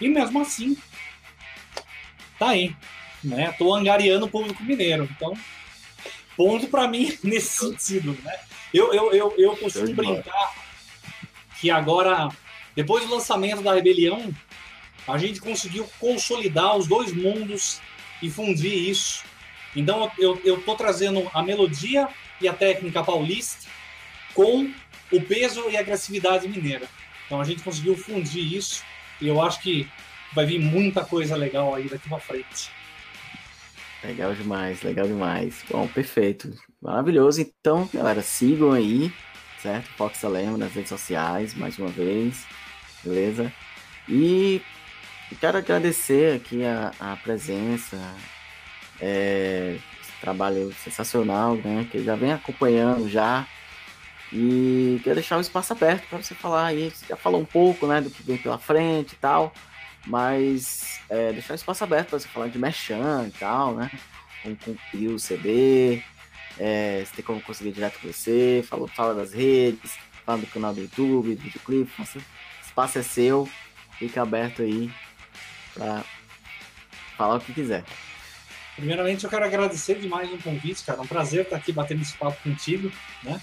E 0.00 0.08
mesmo 0.08 0.40
assim, 0.40 0.76
tá 2.38 2.50
aí, 2.50 2.74
né? 3.22 3.52
Tô 3.58 3.74
angariando 3.74 4.26
o 4.26 4.30
público 4.30 4.62
mineiro, 4.62 5.08
então 5.10 5.36
ponto 6.36 6.68
para 6.68 6.86
mim 6.86 7.16
nesse 7.22 7.58
sentido, 7.58 8.16
né? 8.22 8.38
Eu, 8.72 8.92
eu, 8.92 9.12
eu, 9.12 9.34
eu 9.38 9.56
costumo 9.56 9.94
brincar 9.94 10.54
que 11.60 11.70
agora, 11.70 12.28
depois 12.74 13.04
do 13.04 13.14
lançamento 13.14 13.62
da 13.62 13.72
Rebelião, 13.72 14.34
a 15.06 15.18
gente 15.18 15.40
conseguiu 15.40 15.88
consolidar 15.98 16.76
os 16.76 16.86
dois 16.86 17.12
mundos 17.12 17.80
e 18.22 18.30
fundir 18.30 18.72
isso. 18.72 19.24
Então 19.76 20.10
eu, 20.18 20.40
eu 20.44 20.60
tô 20.62 20.74
trazendo 20.74 21.30
a 21.34 21.42
melodia 21.42 22.08
e 22.40 22.48
a 22.48 22.52
técnica 22.52 23.02
paulista 23.02 23.68
com 24.32 24.70
o 25.12 25.20
peso 25.20 25.68
e 25.68 25.76
a 25.76 25.80
agressividade 25.80 26.48
mineira. 26.48 26.88
Então 27.26 27.40
a 27.40 27.44
gente 27.44 27.62
conseguiu 27.62 27.96
fundir 27.96 28.54
isso 28.54 28.82
e 29.20 29.28
eu 29.28 29.40
acho 29.40 29.60
que 29.60 29.88
vai 30.34 30.46
vir 30.46 30.58
muita 30.58 31.04
coisa 31.04 31.36
legal 31.36 31.74
aí 31.74 31.88
daqui 31.88 32.08
para 32.08 32.18
frente. 32.18 32.70
Legal 34.02 34.34
demais, 34.34 34.82
legal 34.82 35.06
demais. 35.06 35.64
Bom, 35.70 35.86
perfeito. 35.88 36.52
Maravilhoso. 36.82 37.40
Então, 37.40 37.88
galera, 37.92 38.20
sigam 38.20 38.72
aí, 38.72 39.10
certo? 39.62 39.88
Fox 39.96 40.22
Alemo 40.22 40.58
nas 40.58 40.74
redes 40.74 40.90
sociais, 40.90 41.54
mais 41.54 41.78
uma 41.78 41.88
vez. 41.88 42.46
Beleza? 43.02 43.50
E 44.06 44.60
quero 45.40 45.58
agradecer 45.58 46.36
aqui 46.36 46.64
a, 46.64 46.92
a 46.98 47.16
presença, 47.16 47.98
é, 49.00 49.78
esse 50.00 50.12
trabalho 50.20 50.72
sensacional, 50.74 51.56
né? 51.56 51.86
Que 51.90 52.02
já 52.02 52.16
vem 52.16 52.32
acompanhando 52.32 53.08
já. 53.08 53.46
E 54.32 55.00
quero 55.04 55.16
deixar 55.16 55.38
o 55.38 55.40
espaço 55.40 55.72
aberto 55.72 56.08
para 56.08 56.22
você 56.22 56.34
falar 56.34 56.66
aí. 56.66 56.90
Você 56.90 57.06
já 57.06 57.16
falou 57.16 57.40
um 57.40 57.44
pouco, 57.44 57.86
né, 57.86 58.00
do 58.00 58.10
que 58.10 58.22
vem 58.22 58.36
pela 58.36 58.58
frente 58.58 59.12
e 59.12 59.16
tal 59.16 59.52
mas 60.06 61.00
é, 61.08 61.32
deixar 61.32 61.54
espaço 61.54 61.82
aberto 61.84 62.10
para 62.10 62.18
você 62.18 62.28
falar 62.28 62.48
de 62.48 62.58
Mechan 62.58 63.26
e 63.26 63.30
tal, 63.32 63.74
né? 63.74 63.90
Como 64.42 64.56
cumprir 64.56 65.10
o 65.10 65.18
CD, 65.18 66.02
é, 66.58 67.02
você 67.04 67.16
tem 67.16 67.24
como 67.24 67.40
conseguir 67.40 67.72
direto 67.72 67.98
com 68.00 68.12
você, 68.12 68.64
fala, 68.68 68.86
fala 68.88 69.14
das 69.14 69.32
redes, 69.32 69.96
fala 70.24 70.38
do 70.38 70.46
canal 70.46 70.74
do 70.74 70.82
YouTube, 70.82 71.34
do 71.34 71.42
videoclipe, 71.42 71.90
espaço 72.62 72.98
é 72.98 73.02
seu, 73.02 73.48
fica 73.98 74.22
aberto 74.22 74.62
aí 74.62 74.90
para 75.74 76.04
falar 77.16 77.36
o 77.36 77.40
que 77.40 77.52
quiser. 77.52 77.84
Primeiramente, 78.76 79.24
eu 79.24 79.30
quero 79.30 79.44
agradecer 79.44 79.98
demais 80.00 80.32
o 80.32 80.38
convite, 80.38 80.82
cara. 80.84 80.98
É 80.98 81.02
um 81.02 81.06
prazer 81.06 81.42
estar 81.42 81.56
aqui 81.56 81.72
batendo 81.72 82.02
esse 82.02 82.16
papo 82.16 82.42
contigo, 82.42 82.90
né? 83.22 83.40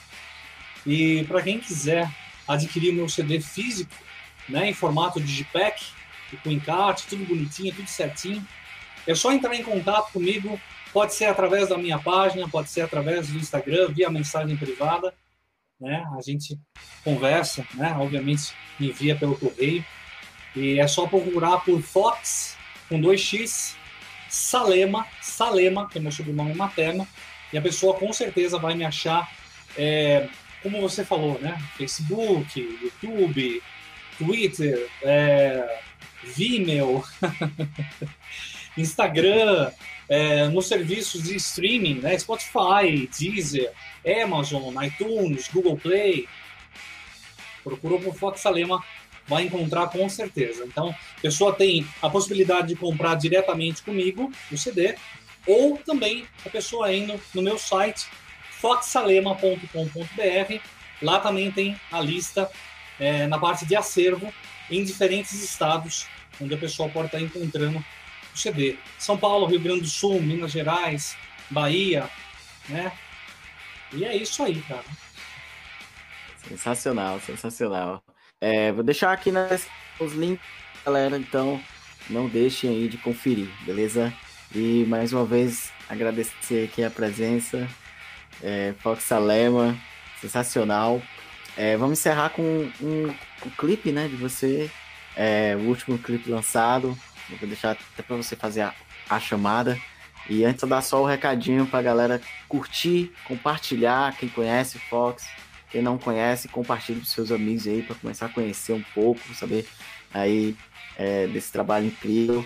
E 0.86 1.24
para 1.26 1.42
quem 1.42 1.60
quiser 1.60 2.10
adquirir 2.48 2.92
o 2.92 2.96
meu 2.96 3.08
CD 3.08 3.40
físico, 3.40 3.94
né, 4.50 4.70
em 4.70 4.74
formato 4.74 5.22
Digipack, 5.22 5.86
com 6.44 6.50
encarte, 6.52 7.08
tudo 7.08 7.26
bonitinho, 7.26 7.74
tudo 7.74 7.88
certinho. 7.88 8.46
É 9.06 9.16
só 9.16 9.32
entrar 9.32 9.56
em 9.56 9.64
contato 9.64 10.12
comigo, 10.12 10.60
pode 10.92 11.14
ser 11.14 11.26
através 11.26 11.70
da 11.70 11.78
minha 11.78 12.00
página, 12.00 12.48
pode 12.48 12.70
ser 12.70 12.82
através 12.82 13.30
do 13.30 13.38
Instagram, 13.38 13.90
via 13.90 14.10
mensagem 14.10 14.56
privada, 14.58 15.14
né? 15.80 16.06
A 16.18 16.22
gente 16.22 16.60
conversa, 17.04 17.66
né? 17.74 17.96
Obviamente 17.98 18.54
me 18.80 18.90
envia 18.90 19.16
pelo 19.16 19.38
correio. 19.38 19.84
E 20.56 20.80
é 20.80 20.88
só 20.88 21.08
procurar 21.08 21.60
por 21.60 21.82
Fox 21.82 22.58
com 22.90 23.00
2x 23.00 23.76
Salema, 24.30 25.06
Salema, 25.22 25.90
que 25.90 25.98
é 25.98 26.02
meu 26.02 26.12
sobrenome 26.12 26.54
materno, 26.54 27.08
e 27.52 27.58
a 27.58 27.62
pessoa 27.62 27.96
com 27.96 28.12
certeza 28.14 28.58
vai 28.58 28.74
me 28.76 28.86
achar, 28.86 29.30
é, 29.78 30.30
como 30.64 30.80
você 30.80 31.04
falou, 31.04 31.38
né? 31.40 31.62
Facebook, 31.78 32.60
YouTube, 32.60 33.62
Twitter, 34.18 34.90
é, 35.02 35.82
Vimeo, 36.24 37.04
Instagram, 38.78 39.72
é, 40.08 40.48
nos 40.48 40.68
serviços 40.68 41.24
de 41.24 41.36
streaming, 41.36 41.96
né? 41.96 42.18
Spotify, 42.18 43.10
Deezer, 43.18 43.72
Amazon, 44.24 44.74
iTunes, 44.84 45.50
Google 45.50 45.78
Play. 45.78 46.28
Procurou 47.64 48.00
por 48.00 48.16
Fox 48.16 48.40
Salema, 48.40 48.84
vai 49.28 49.44
encontrar 49.44 49.88
com 49.88 50.08
certeza. 50.10 50.66
Então, 50.66 50.90
a 50.90 51.22
pessoa 51.22 51.54
tem 51.54 51.88
a 52.02 52.10
possibilidade 52.10 52.70
de 52.70 52.76
comprar 52.76 53.16
diretamente 53.16 53.82
comigo 53.82 54.32
o 54.52 54.58
CD, 54.58 54.96
ou 55.46 55.78
também 55.78 56.26
a 56.46 56.50
pessoa 56.50 56.94
indo 56.94 57.20
no 57.34 57.42
meu 57.42 57.58
site 57.58 58.08
foxalema.com.br. 58.60 60.60
Lá 61.02 61.20
também 61.20 61.52
tem 61.52 61.80
a 61.92 62.00
lista 62.00 62.50
é, 63.00 63.26
na 63.28 63.40
parte 63.40 63.66
de 63.66 63.76
acervo 63.76 64.32
em 64.70 64.84
diferentes 64.84 65.34
estados 65.42 66.08
onde 66.40 66.54
a 66.54 66.58
pessoa 66.58 66.90
pode 66.90 67.08
estar 67.08 67.20
encontrando 67.20 67.84
o 68.34 68.38
CD. 68.38 68.78
São 68.98 69.18
Paulo, 69.18 69.46
Rio 69.46 69.60
Grande 69.60 69.82
do 69.82 69.88
Sul, 69.88 70.22
Minas 70.22 70.52
Gerais, 70.52 71.18
Bahia, 71.50 72.10
né? 72.70 72.92
E 73.94 74.06
é 74.06 74.16
isso 74.16 74.42
aí, 74.44 74.62
cara. 74.62 74.86
Sensacional, 76.48 77.20
sensacional. 77.20 78.02
É, 78.44 78.72
vou 78.72 78.84
deixar 78.84 79.14
aqui 79.14 79.32
nas, 79.32 79.68
os 80.00 80.14
links, 80.14 80.44
galera, 80.84 81.16
então 81.16 81.62
não 82.10 82.28
deixem 82.28 82.72
aí 82.72 82.88
de 82.88 82.98
conferir, 82.98 83.48
beleza? 83.64 84.12
E 84.54 84.84
mais 84.88 85.14
uma 85.14 85.24
vez 85.24 85.72
agradecer 85.88 86.68
aqui 86.68 86.84
a 86.84 86.90
presença, 86.90 87.68
é, 88.42 88.74
Fox 88.80 89.04
Salema, 89.04 89.78
sensacional. 90.20 91.00
É, 91.56 91.78
vamos 91.78 92.00
encerrar 92.00 92.30
com 92.32 92.42
um, 92.42 92.72
um, 92.82 93.16
um, 93.46 93.50
clipe, 93.56 93.92
né, 93.92 94.08
de 94.08 94.16
você, 94.16 94.72
é, 95.16 95.56
o 95.56 95.68
último 95.68 96.00
clipe 96.00 96.28
lançado. 96.28 96.98
Vou 97.40 97.48
deixar 97.48 97.72
até 97.94 98.02
para 98.02 98.16
você 98.16 98.36
fazer 98.36 98.62
a, 98.62 98.74
a 99.08 99.20
chamada. 99.20 99.78
E 100.28 100.44
antes 100.44 100.64
eu 100.64 100.68
dar 100.68 100.82
só 100.82 101.00
o 101.04 101.06
recadinho 101.06 101.68
para 101.68 101.78
a 101.78 101.84
galera 101.84 102.22
curtir, 102.50 103.14
compartilhar, 103.24 104.18
quem 104.18 104.30
conhece 104.30 104.80
Fox, 104.80 105.28
quem 105.72 105.82
não 105.82 105.98
conhece, 105.98 106.48
compartilhe 106.48 107.00
com 107.00 107.06
seus 107.06 107.32
amigos 107.32 107.66
aí 107.66 107.82
para 107.82 107.96
começar 107.96 108.26
a 108.26 108.30
conhecer 108.30 108.74
um 108.74 108.84
pouco, 108.94 109.22
saber 109.34 109.66
aí 110.14 110.56
é, 110.98 111.28
desse 111.28 111.52
trabalho 111.52 111.88
incrível. 111.88 112.46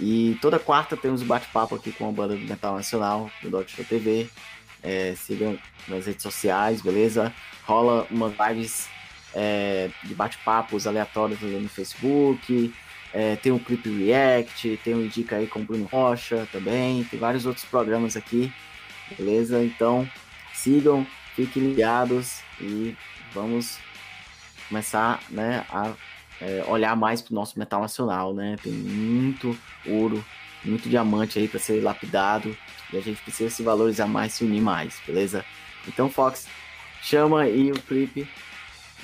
E 0.00 0.38
toda 0.40 0.58
quarta 0.58 0.96
temos 0.96 1.20
um 1.20 1.26
bate-papo 1.26 1.74
aqui 1.74 1.90
com 1.90 2.08
a 2.08 2.12
banda 2.12 2.36
do 2.36 2.44
Metal 2.44 2.74
Nacional, 2.74 3.30
do 3.42 3.68
Show 3.68 3.84
TV. 3.84 4.28
É, 4.82 5.14
sigam 5.16 5.58
nas 5.88 6.06
redes 6.06 6.22
sociais, 6.22 6.80
beleza? 6.80 7.34
Rola 7.64 8.06
umas 8.10 8.32
lives 8.48 8.88
é, 9.34 9.90
de 10.04 10.14
bate-papos 10.14 10.86
aleatórios 10.86 11.40
no 11.40 11.68
Facebook. 11.68 12.72
É, 13.12 13.34
tem 13.36 13.50
o 13.50 13.58
Clip 13.58 13.88
React, 13.88 14.78
tem 14.84 14.94
o 14.94 15.04
Indica 15.04 15.36
aí 15.36 15.46
com 15.46 15.60
o 15.60 15.64
Bruno 15.64 15.86
Rocha 15.86 16.48
também. 16.52 17.02
Tem 17.04 17.18
vários 17.18 17.44
outros 17.44 17.64
programas 17.64 18.16
aqui, 18.16 18.52
beleza? 19.18 19.62
Então 19.62 20.08
sigam, 20.54 21.04
fiquem 21.34 21.62
ligados 21.62 22.42
e 22.60 22.96
vamos 23.32 23.78
começar 24.68 25.20
né, 25.30 25.64
a 25.70 25.92
é, 26.40 26.64
olhar 26.66 26.96
mais 26.96 27.20
para 27.20 27.32
o 27.32 27.34
nosso 27.34 27.58
metal 27.58 27.82
nacional, 27.82 28.32
né? 28.32 28.56
Tem 28.62 28.72
muito 28.72 29.56
ouro, 29.86 30.24
muito 30.64 30.88
diamante 30.88 31.38
aí 31.38 31.46
para 31.46 31.60
ser 31.60 31.82
lapidado 31.82 32.56
e 32.92 32.96
a 32.96 33.00
gente 33.00 33.20
precisa 33.22 33.50
se 33.50 33.62
valorizar 33.62 34.06
mais, 34.06 34.34
se 34.34 34.44
unir 34.44 34.62
mais, 34.62 35.00
beleza? 35.06 35.44
Então, 35.86 36.08
Fox, 36.08 36.46
chama 37.02 37.42
aí 37.42 37.70
o 37.70 37.80
clipe 37.82 38.28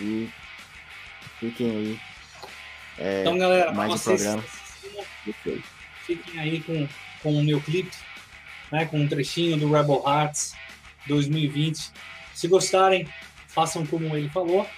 e 0.01 0.29
fiquem 1.39 1.71
aí. 1.71 2.01
É, 2.99 3.21
então, 3.21 3.39
galera, 3.39 3.73
mais 3.73 3.93
um 3.93 3.99
programa. 3.99 4.45
Fiquem 6.07 6.41
aí 6.41 6.61
com, 6.61 6.89
com 7.23 7.39
o 7.39 7.45
meu 7.45 7.61
clipe, 7.61 7.95
né, 8.73 8.87
com 8.87 9.01
um 9.01 9.09
trechinho 9.09 9.59
do 9.59 9.71
Rebel 9.71 10.03
Hearts 10.07 10.55
2020. 11.07 11.91
Se 12.35 12.49
gostarem, 12.49 13.09
façam 13.57 13.87
como 13.87 14.15
ele 14.15 14.29
falou, 14.29 14.69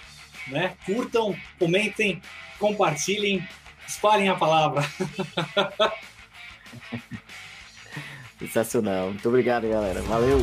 né? 0.47 0.73
Curtam, 0.85 1.35
comentem, 1.59 2.21
compartilhem, 2.57 3.45
espalhem 3.85 4.29
a 4.29 4.35
palavra. 4.35 4.81
Sensacional. 8.39 9.09
Muito 9.09 9.27
obrigado, 9.27 9.67
galera. 9.67 10.01
Valeu! 10.03 10.39